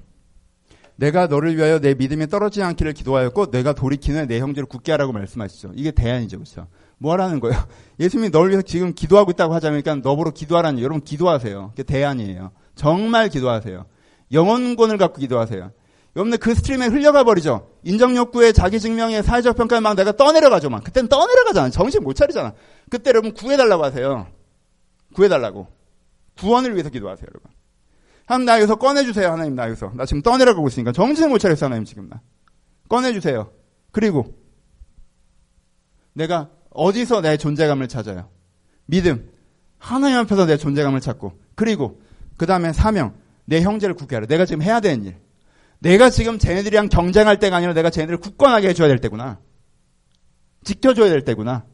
[0.96, 5.72] 내가 너를 위하여 네 믿음이 떨어지지 않기를 기도하였고 네가 돌이키는 네 형제를 굳게 하라고 말씀하시죠.
[5.74, 6.38] 이게 대안이죠.
[6.38, 6.68] 그렇죠?
[6.98, 7.56] 뭐 하라는 거예요?
[7.98, 11.70] 예수님이 너를 위해서 지금 기도하고 있다고 하자면 그러니까 너보러 기도하라는 여러분 기도하세요.
[11.70, 12.52] 그게 대안이에요.
[12.76, 13.86] 정말 기도하세요.
[14.32, 15.72] 영혼권을 갖고 기도하세요.
[16.16, 17.70] 여러분들 그 stream에 흘러가 버리죠.
[17.82, 20.70] 인정 욕구에 자기 증명에 사회적 평가에 막 내가 떠내려가죠.
[20.70, 21.70] 막 그때는 떠내려가잖아.
[21.70, 22.54] 정신 못 차리잖아.
[22.88, 24.28] 그때 여러분 구해달라고 하세요.
[25.14, 25.66] 구해달라고.
[26.38, 27.50] 구원을 위해서 기도하세요, 여러분.
[28.26, 29.92] 하나님 나 여기서 꺼내주세요, 하나님 나 여기서.
[29.94, 32.20] 나 지금 떠내려가고 있으니까 정신을 못 차렸어, 하나님 지금 나.
[32.88, 33.50] 꺼내주세요.
[33.90, 34.34] 그리고
[36.12, 38.28] 내가 어디서 내 존재감을 찾아요?
[38.86, 39.30] 믿음.
[39.78, 41.38] 하나님 앞에서 내 존재감을 찾고.
[41.54, 42.00] 그리고
[42.36, 43.14] 그 다음에 사명.
[43.44, 44.26] 내 형제를 굳게 하라.
[44.26, 45.16] 내가 지금 해야 되는 일.
[45.78, 49.38] 내가 지금 쟤네들이랑 경쟁할 때가 아니라 내가 쟤네들을 굳건하게 해줘야 될 때구나.
[50.64, 51.64] 지켜줘야 될 때구나.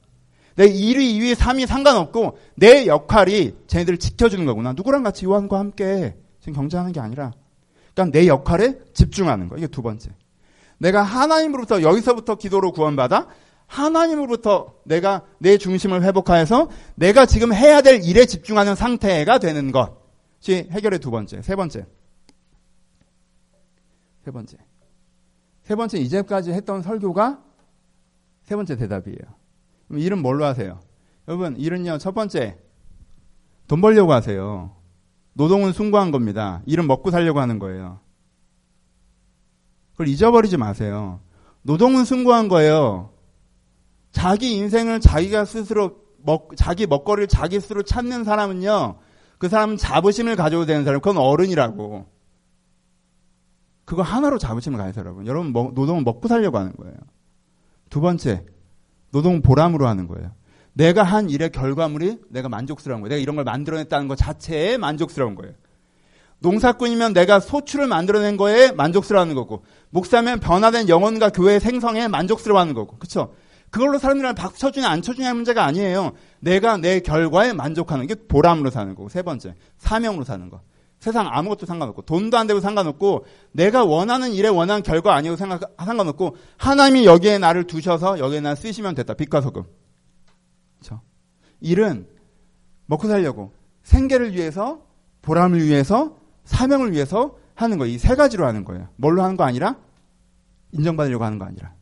[0.57, 4.73] 내 1위, 2위, 3위 상관없고 내 역할이 쟤네들을 지켜주는 거구나.
[4.73, 7.33] 누구랑 같이 요한과 함께 지금 경쟁하는 게 아니라
[7.95, 9.57] 그러니까 내 역할에 집중하는 거.
[9.57, 10.11] 이게 두 번째.
[10.79, 13.29] 내가 하나님으로부터 여기서부터 기도로 구원받아
[13.67, 20.99] 하나님으로부터 내가 내 중심을 회복하여서 내가 지금 해야 될 일에 집중하는 상태가 되는 것이 해결의
[20.99, 21.41] 두 번째.
[21.43, 21.87] 세 번째.
[24.31, 24.59] 세 번째.
[25.63, 27.43] 세 번째 이제까지 했던 설교가
[28.45, 29.19] 세 번째 대답이에요.
[29.89, 30.79] 그럼 일은 뭘로 하세요?
[31.27, 32.57] 여러분, 일은요, 첫 번째,
[33.67, 34.77] 돈 벌려고 하세요.
[35.33, 36.63] 노동은 숭고한 겁니다.
[36.67, 37.99] 일은 먹고 살려고 하는 거예요.
[39.93, 41.21] 그걸 잊어버리지 마세요.
[41.63, 43.13] 노동은 숭고한 거예요.
[44.13, 48.97] 자기 인생을 자기가 스스로 먹, 자기 먹거리를 자기 스스로 찾는 사람은요,
[49.39, 52.20] 그 사람은 자부심을 가져도 되는 사람, 그건 어른이라고.
[53.91, 55.27] 그거 하나로 자부심을 가해서 여러분.
[55.27, 56.95] 여러분 노동은 먹고 살려고 하는 거예요.
[57.89, 58.45] 두 번째,
[59.11, 60.31] 노동은 보람으로 하는 거예요.
[60.75, 63.09] 내가 한 일의 결과물이 내가 만족스러운 거예요.
[63.09, 65.55] 내가 이런 걸 만들어냈다는 것 자체에 만족스러운 거예요.
[66.39, 73.35] 농사꾼이면 내가 소출을 만들어낸 거에 만족스러워하는 거고, 목사면 변화된 영혼과 교회 생성에 만족스러워하는 거고, 그렇죠?
[73.71, 76.13] 그걸로 사람들이 박수 쳐주냐 안 쳐주냐의 문제가 아니에요.
[76.39, 80.61] 내가 내 결과에 만족하는 게 보람으로 사는 거고, 세 번째 사명으로 사는 거.
[81.01, 86.37] 세상 아무것도 상관없고 돈도 안 되고 상관없고 내가 원하는 일에 원하는 결과 아니고 생각 상관없고
[86.59, 89.15] 하나님이 여기에 나를 두셔서 여기에 나 쓰시면 됐다.
[89.15, 89.65] 빛과 소금.
[90.79, 91.01] 그렇죠?
[91.61, 92.07] 일은
[92.87, 94.83] 먹고 살려고 생계를 위해서
[95.23, 97.87] 보람을 위해서 사명을 위해서 하는 거.
[97.87, 98.89] 이 세 가지로 하는 거예요.
[98.97, 99.77] 뭘로 하는 거 아니라
[100.73, 101.73] 인정받으려고 하는 거 아니라.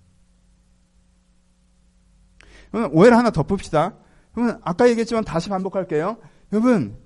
[2.70, 3.94] 그러면 오해를 하나 덮읍시다.
[4.32, 6.18] 그러면 아까 얘기했지만 다시 반복할게요.
[6.52, 6.96] 여러분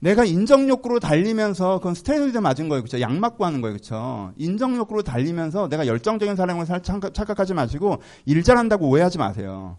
[0.00, 2.82] 내가 인정 욕구로 달리면서 그건 스테로이드 맞은 거예요.
[2.82, 3.00] 그렇죠?
[3.00, 3.74] 약 맞고 하는 거예요.
[3.74, 4.32] 그렇죠?
[4.36, 9.76] 인정 욕구로 달리면서 내가 열정적인 사람을 착각하지 마시고 일 잘한다고 오해하지 마세요.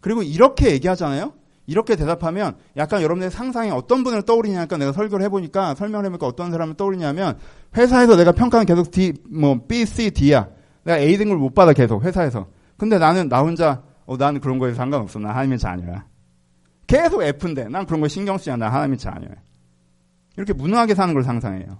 [0.00, 1.32] 그리고 이렇게 얘기하잖아요.
[1.66, 6.74] 이렇게 대답하면 약간 여러분의 상상에 어떤 분을 떠올리냐니까 내가 설교를 해보니까 설명을 해보니까 어떤 사람을
[6.74, 7.38] 떠올리냐면
[7.76, 10.48] 회사에서 내가 평가는 계속 D, 뭐 B, C, D야.
[10.84, 12.46] 내가 A 등급을 못 받아 계속 회사에서.
[12.78, 15.18] 근데 나는 나 혼자 어, 난 그런 거에 상관없어.
[15.18, 16.06] 나 하나님의 자녀야.
[16.88, 18.68] 계속 F인데 난 그런 거 신경 쓰지 않아.
[18.70, 19.34] 하나님의 자녀야.
[20.36, 21.78] 이렇게 무능하게 사는 걸 상상해요.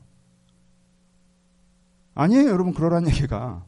[2.14, 2.74] 아니에요, 여러분.
[2.74, 3.64] 그러란 얘기가.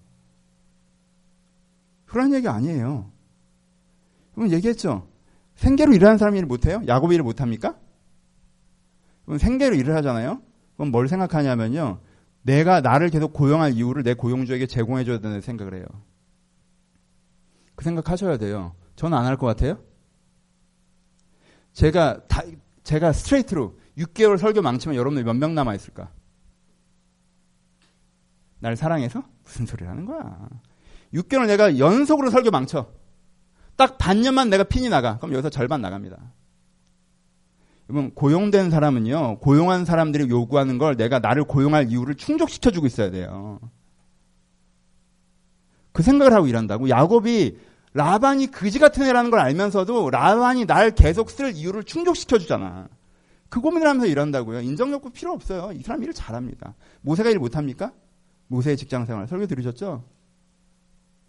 [2.06, 3.10] 그런 얘기 아니에요.
[4.34, 5.08] 그럼 얘기했죠.
[5.54, 6.82] 생계로 일하는 사람이 일 못해요?
[6.86, 7.76] 야곱 일을 못합니까?
[9.24, 10.42] 그럼 생계로 일을 하잖아요?
[10.76, 12.00] 그럼 뭘 생각하냐면요.
[12.42, 15.84] 내가 나를 계속 고용할 이유를 내 고용주에게 제공해줘야 되는 생각을 해요.
[17.76, 18.74] 그 생각하셔야 돼요.
[18.96, 19.78] 저는 안 할 것 같아요?
[21.80, 22.42] 제가 다,
[22.84, 26.10] 제가 스트레이트로 6개월 설교 망치면 여러분들 몇 명 남아 있을까?
[28.58, 29.22] 날 사랑해서?
[29.44, 30.46] 무슨 소리를 하는 거야.
[31.14, 32.92] 6개월 내가 연속으로 설교 망쳐.
[33.76, 35.16] 딱 반년만 내가 핀이 나가.
[35.16, 36.18] 그럼 여기서 절반 나갑니다.
[37.88, 43.58] 여러분, 고용된 사람은요, 고용한 사람들이 요구하는 걸 내가 나를 고용할 이유를 충족시켜주고 있어야 돼요.
[45.92, 46.90] 그 생각을 하고 일한다고.
[46.90, 47.58] 야곱이
[47.92, 52.88] 라반이 그지 같은 애라는 걸 알면서도 라반이 날 계속 쓸 이유를 충족시켜 주잖아.
[53.48, 54.60] 그 고민을 하면서 일한다고요.
[54.60, 55.72] 인정욕구 필요 없어요.
[55.72, 56.74] 이 사람 일을 잘합니다.
[57.00, 57.92] 모세가 일 못합니까?
[58.46, 60.04] 모세의 직장 생활 설교 들으셨죠?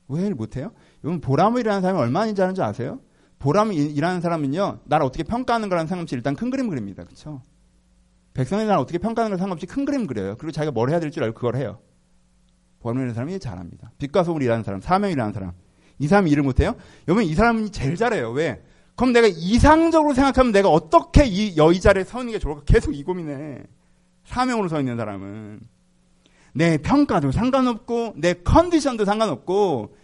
[0.08, 0.72] 왜일 못해요?
[1.04, 3.00] 여러분 보람을 일하는 사람이 얼마나 인지 하는지 아세요?
[3.40, 7.04] 보람을 일하는 사람은요, 나를 어떻게 평가하는 거라는 상관없이 일단 큰 그림 그립니다.
[7.04, 7.42] 그렇죠?
[8.34, 10.36] 백성이 나를 어떻게 평가하는 거 상관없이 큰 그림 그려요.
[10.38, 11.80] 그리고 자기가 뭘 해야 될 줄 알고 그걸 해요.
[12.82, 13.92] 보람을 일하는 사람이 잘합니다.
[13.98, 15.54] 빛과 소금을 일하는 사람, 사명 일하는 사람.
[16.02, 16.76] 이 사람이 일을 못해요?
[17.08, 18.32] 여러분 이 사람이 제일 잘해요.
[18.32, 18.64] 왜?
[18.96, 22.64] 그럼 내가 이상적으로 생각하면 내가 어떻게 이 여의 자리에 서 있는 게 좋을까?
[22.66, 23.60] 계속 이 고민해.
[24.26, 25.60] 사명으로 서 있는 사람은.
[26.54, 29.96] 내 평가도 상관없고, 내 컨디션도 상관없고,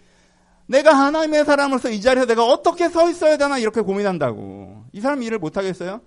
[0.68, 4.86] 내가 하나님의 사람으로서 이 자리에서 내가 어떻게 서 있어야 되나 이렇게 고민한다고.
[4.94, 6.00] 이 사람 일을 못하겠어요?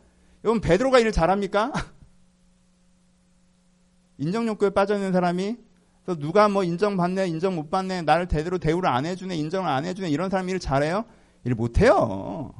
[0.44, 1.72] 여러분, 베드로가 일을 잘합니까?
[4.18, 5.56] 인정욕구에 빠져있는 사람이
[6.04, 10.10] 그래서 누가 뭐 인정받네, 인정 못 받네, 나를 대대로 대우를 안 해주네, 인정을 안 해주네,
[10.10, 11.04] 이런 사람 일을 잘해요?
[11.44, 12.52] 일 못해요.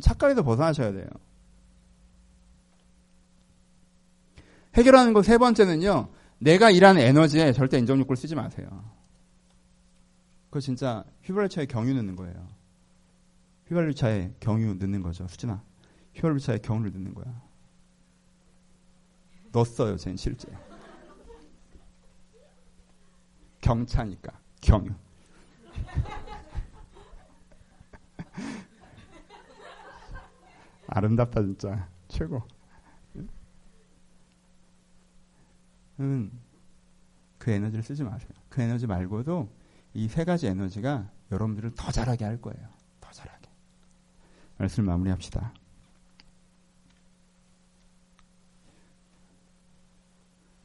[0.00, 1.06] 착각에서 벗어나셔야 돼요.
[4.74, 6.08] 해결하는 것세 번째는요,
[6.38, 8.68] 내가 일하는 에너지에 절대 인정욕구를 쓰지 마세요.
[10.46, 12.48] 그거 진짜 휘발유차에 경유 넣는 거예요.
[13.68, 15.26] 휘발유차에 경유 넣는 거죠.
[15.28, 15.62] 수진아.
[16.14, 17.42] 휘발유차에 경유를 넣는 거야.
[19.52, 20.48] 넣었어요, 쟤는 실제.
[23.62, 24.38] 경차니까.
[24.60, 24.90] 경유.
[30.88, 31.88] 아름답다, 진짜.
[32.08, 32.42] 최고.
[36.00, 36.40] 음,
[37.38, 38.30] 그 에너지를 쓰지 마세요.
[38.48, 39.48] 그 에너지 말고도
[39.94, 42.68] 이 세 가지 에너지가 여러분들을 더 잘하게 할 거예요.
[43.00, 43.48] 더 잘하게.
[44.58, 45.52] 말씀을 마무리합시다.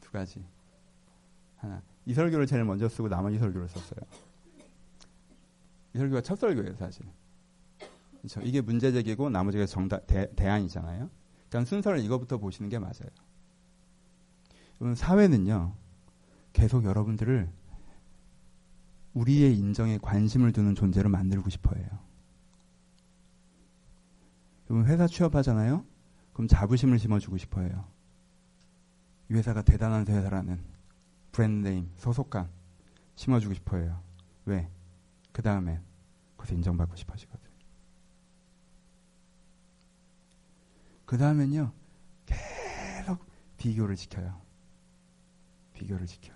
[0.00, 0.44] 두 가지.
[2.08, 2.12] 하나.
[2.12, 4.00] 이 설교를 제일 먼저 쓰고 나머지 설교를 썼어요.
[5.94, 7.04] 이 설교가 첫 설교예요, 사실.
[8.18, 8.40] 그렇죠?
[8.42, 11.10] 이게 문제 제기고 나머지가 정답, 대, 대안이잖아요.
[11.48, 13.10] 그러니까 순서를 이거부터 보시는 게 맞아요.
[14.94, 15.74] 사회는요,
[16.52, 17.48] 계속 여러분들을
[19.14, 21.88] 우리의 인정에 관심을 두는 존재로 만들고 싶어 해요.
[24.70, 25.84] 여러분 회사 취업하잖아요?
[26.32, 27.84] 그럼 자부심을 심어주고 싶어 해요.
[29.30, 30.77] 이 회사가 대단한 회사라는
[31.32, 32.48] 브랜드네임, 소속감
[33.14, 34.02] 심어주고 싶어 해요.
[34.44, 34.70] 왜?
[35.32, 35.80] 그 다음에
[36.36, 37.48] 그것에 인정받고 싶어 하시거든.
[41.04, 41.72] 그 다음엔요,
[42.26, 43.24] 계속
[43.56, 44.40] 비교를 지켜요.
[45.72, 46.34] 비교를 지켜.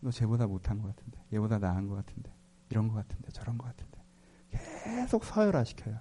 [0.00, 2.32] 너 쟤보다 못한 것 같은데, 얘보다 나은 것 같은데,
[2.70, 4.02] 이런 것 같은데, 저런 것 같은데.
[4.50, 6.00] 계속 서열화 시켜요.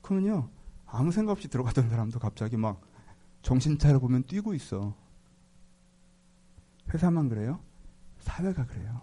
[0.00, 0.50] 그러면요,
[0.86, 2.80] 아무 생각 없이 들어갔던 사람도 갑자기 막
[3.42, 4.94] 정신 차려 보면 뛰고 있어.
[6.92, 7.60] 회사만 그래요?
[8.20, 9.00] 사회가 그래요.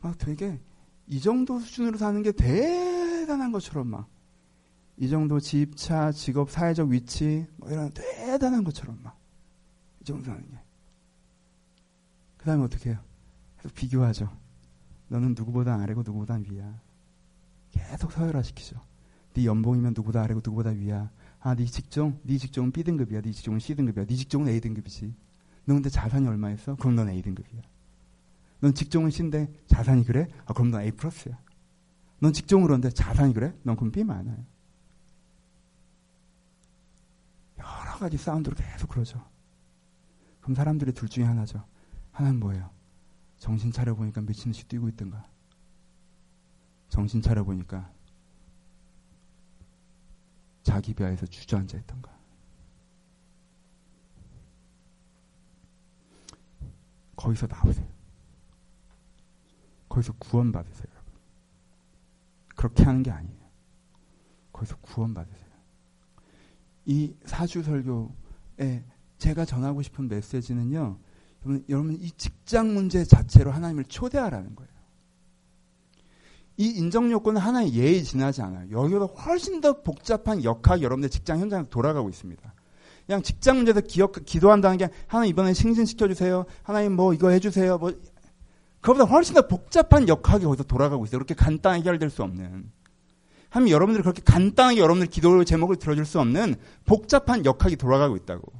[0.00, 0.60] 막 되게
[1.06, 4.08] 이 정도 수준으로 사는 게 대단한 것처럼 막.
[4.98, 9.18] 이 정도 집, 차, 직업, 사회적 위치, 뭐 이런 대단한 것처럼 막.
[10.00, 10.58] 이 정도 사는 게.
[12.36, 12.98] 그 다음에 어떻게 해요?
[13.56, 14.30] 계속 비교하죠.
[15.08, 16.80] 너는 누구보다 아래고 누구보다 위야.
[17.70, 18.80] 계속 서열화시키죠.
[19.34, 21.10] 네 연봉이면 누구보다 아래고 누구보다 위야.
[21.40, 23.20] 아, 네 직종, 네 직종은 B등급이야.
[23.20, 24.06] 네 직종은 C등급이야.
[24.06, 25.14] 네 직종은 A등급이지.
[25.66, 26.76] 너 근데 자산이 얼마 있어?
[26.76, 27.60] 그럼 넌 A등급이야.
[28.60, 30.28] 넌 직종은 C인데 자산이 그래?
[30.46, 31.38] 아, 그럼 넌 A 플러스야.
[32.18, 33.54] 넌 직종으로 인데 자산이 그래?
[33.62, 34.44] 넌 그럼 B 많아요.
[37.58, 39.22] 여러 가지 사운드로 계속 그러죠.
[40.40, 41.64] 그럼 사람들이 둘 중에 하나죠.
[42.12, 42.70] 하나는 뭐예요?
[43.38, 45.26] 정신 차려보니까 미친 듯이 뛰고 있던가.
[46.88, 47.92] 정신 차려보니까
[50.62, 52.15] 자기 배에서 주저앉아 있던가.
[57.16, 57.86] 거기서 나오세요.
[59.88, 60.94] 거기서 구원받으세요.
[62.54, 63.36] 그렇게 하는 게 아니에요.
[64.52, 65.46] 거기서 구원받으세요.
[66.86, 68.84] 이 사주설교에
[69.18, 70.98] 제가 전하고 싶은 메시지는요.
[71.44, 74.76] 여러분, 여러분 이 직장 문제 자체로 하나님을 초대하라는 거예요.
[76.58, 78.70] 이 인정 요건은 하나의 예의 지나지 않아요.
[78.70, 82.54] 여기보다 훨씬 더 복잡한 역학이 여러분들 직장 현장에서 돌아가고 있습니다.
[83.06, 86.44] 그냥 직장 문제에서 기억, 기도한다는 게 하나님 이번에 승진시켜 주세요.
[86.62, 87.78] 하나님 뭐 이거 해 주세요.
[87.78, 87.92] 뭐
[88.80, 91.18] 그보다 훨씬 더 복잡한 역학이 거기서 돌아가고 있어요.
[91.18, 92.70] 그렇게 간단하게 해결될 수 없는.
[93.50, 98.52] 하면 여러분들이 그렇게 간단하게 여러분들 기도 제목을 들어줄 수 없는 복잡한 역학이 돌아가고 있다고.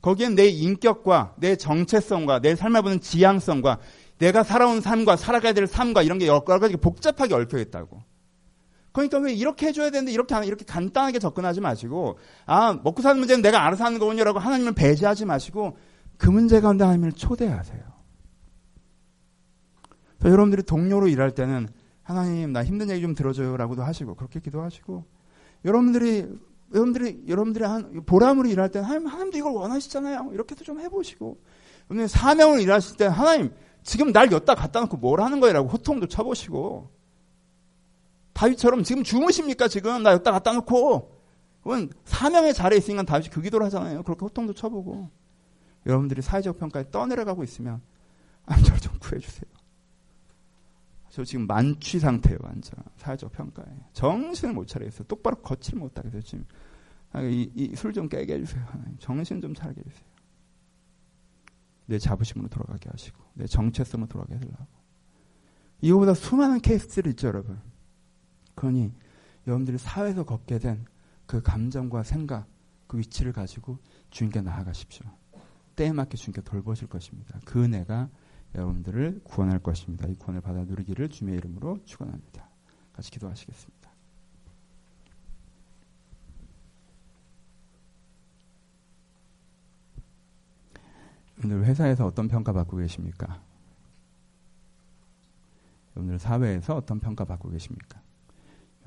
[0.00, 3.78] 거기엔 내 인격과 내 정체성과 내 삶을 보는 지향성과
[4.18, 8.02] 내가 살아온 삶과 살아가야 될 삶과 이런 게 여러 가지 복잡하게 얽혀 있다고.
[8.92, 13.66] 그러니까 왜 이렇게 해줘야 되는데 이렇게 이렇게 간단하게 접근하지 마시고 아 먹고 사는 문제는 내가
[13.66, 15.76] 알아서 하는 거군요라고 하나님을 배제하지 마시고
[16.18, 17.92] 그 문제 가운데 하나님을 초대하세요.
[20.24, 21.68] 여러분들이 동료로 일할 때는
[22.02, 25.04] 하나님 나 힘든 얘기 좀 들어줘요라고도 하시고 그렇게 기도하시고
[25.64, 26.26] 여러분들이
[26.74, 30.30] 여러분들이 여러분들이 한 보람으로 일할 때는 하나님 하나님도 이걸 원하시잖아요.
[30.32, 31.38] 이렇게도 좀 해보시고
[31.90, 36.90] 여러분 사명을 일하실 때 하나님 지금 날 엿다 갖다 놓고 뭘 하는 거예요라고 호통도 쳐보시고
[38.32, 41.20] 다윗처럼 지금 주무십니까 지금 나 엿다 갖다 놓고
[41.62, 44.02] 그건 사명의 자리에 있으니까 다윗이 그 기도를 하잖아요.
[44.02, 45.10] 그렇게 호통도 쳐보고
[45.86, 47.80] 여러분들이 사회적 평가에 떠내려가고 있으면
[48.46, 49.50] 아, 저를 좀 구해주세요.
[51.10, 52.82] 저 지금 만취 상태예요, 완전.
[52.96, 53.66] 사회적 평가에.
[53.92, 55.06] 정신을 못 차리겠어요.
[55.06, 56.46] 똑바로 걷지를 못하겠어요, 지금.
[57.12, 58.66] 아, 이술 좀 깨게 해주세요.
[58.98, 60.06] 정신 좀 차리게 해주세요.
[61.84, 64.66] 내 자부심으로 돌아가게 하시고, 내 정체성으로 돌아가게 해달라고.
[65.82, 67.60] 이거보다 수많은 케이스들이 있죠, 여러분.
[68.54, 68.92] 그러니,
[69.46, 70.92] 여러분들이 사회에서 걷게 된
[71.32, 72.46] 그 감정과 생각,
[72.86, 73.78] 그 위치를 가지고
[74.10, 75.06] 주님께 나아가십시오.
[75.76, 77.40] 때에 맞게 주님께 돌보실 것입니다.
[77.46, 78.10] 그 은혜가
[78.54, 80.06] 여러분들을 구원할 것입니다.
[80.08, 82.50] 이 구원을 받아 누리기를 주님의 이름으로 축원합니다.
[82.92, 83.90] 같이 기도하시겠습니다.
[91.44, 93.42] 오늘 회사에서 어떤 평가 받고 계십니까?
[95.94, 98.02] 오늘 사회에서 어떤 평가 받고 계십니까?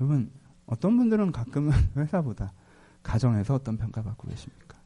[0.00, 0.30] 여러분
[0.66, 2.52] 어떤 분들은 가끔은 회사보다
[3.02, 4.76] 가정에서 어떤 평가 받고 계십니까?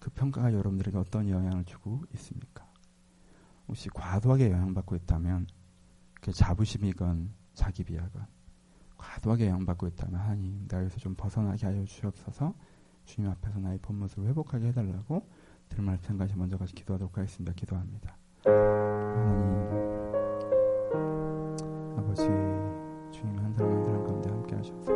[0.00, 2.66] 그 평가가 여러분들에게 어떤 영향을 주고 있습니까?
[3.68, 5.46] 혹시 과도하게 영향받고 있다면
[6.20, 8.26] 그 자부심이건 자기 비하건
[8.96, 12.54] 과도하게 영향받고 있다면 하나님 나에서 좀 벗어나게 하여 주옵소서
[13.04, 15.28] 주님 앞에서 나의 본 모습을 회복하게 해달라고
[15.68, 17.52] 들 말씀까지 먼저 같이 기도하도록 하겠습니다.
[17.54, 18.16] 기도합니다.
[18.44, 19.56] 하나님
[21.96, 22.65] 아버지
[23.26, 24.92] 주님 한 사람 한 사람 가운데 함께 하셔서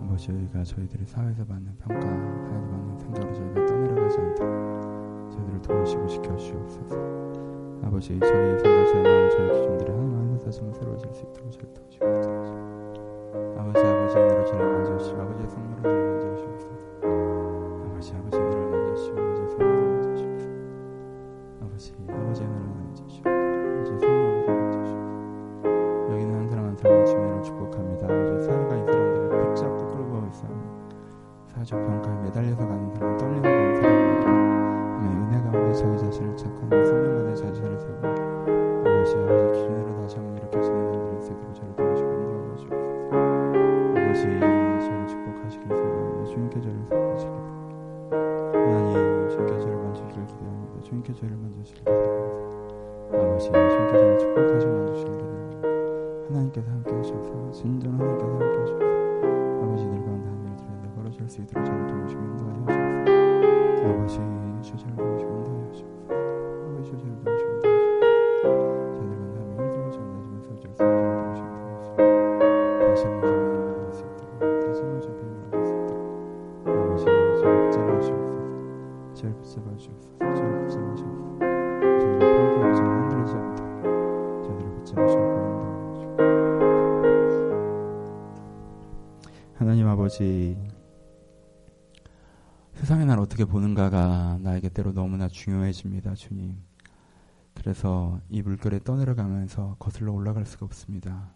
[0.00, 6.96] 아버지 저희가 저희들이 사회에서 받는 평가 사회에서 받는 생각으로 저희가 떠내려가지 않도록 저희들을 도우시고 지켜주시옵소서.
[7.82, 11.90] 아버지 저희의 생각, 저희 마음, 저희 기준들이 하나님 안에서 다시 새로워질 수 있도록 저희 도우시고
[11.90, 12.54] 지켜주시옵소서.
[13.58, 16.21] 아버지 아버지 오늘을 저를 만져주시고 아버지의 성물을 저를 만져주시옵소서.
[95.32, 96.56] 중요해집니다, 주님.
[97.54, 101.32] 그래서 이 물결에 떠내려가면서 거슬러 올라갈 수가 없습니다.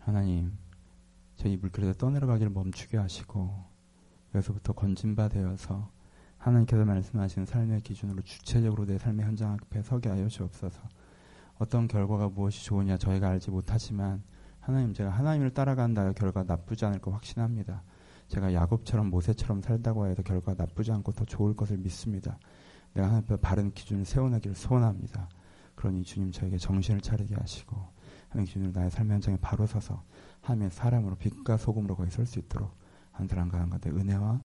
[0.00, 0.52] 하나님,
[1.36, 3.64] 저이 물결에 떠내려가기를 멈추게 하시고
[4.34, 5.90] 여기서부터 건진바 되어서
[6.38, 10.80] 하나님께서 말씀하시는 삶의 기준으로 주체적으로 내 삶의 현장 앞에 서게 하여 주옵소서.
[11.58, 14.22] 어떤 결과가 무엇이 좋으냐 저희가 알지 못하지만
[14.60, 17.82] 하나님 제가 하나님을 따라간다 결과 나쁘지 않을 거 확신합니다.
[18.28, 22.38] 제가 야곱처럼 모세처럼 살다고 해서 결과 나쁘지 않고 더 좋을 것을 믿습니다.
[22.94, 25.28] 내가 하나님 앞에 바른 기준을 세워나기를 소원합니다.
[25.74, 27.76] 그러니 주님 저에게 정신을 차리게 하시고
[28.28, 30.02] 하나님 주님 나의 삶의 현장에 바로 서서
[30.42, 32.76] 하나님의 사람으로 빛과 소금으로 거기 설 수 있도록
[33.12, 34.40] 한 사람과 한 가운데 은혜와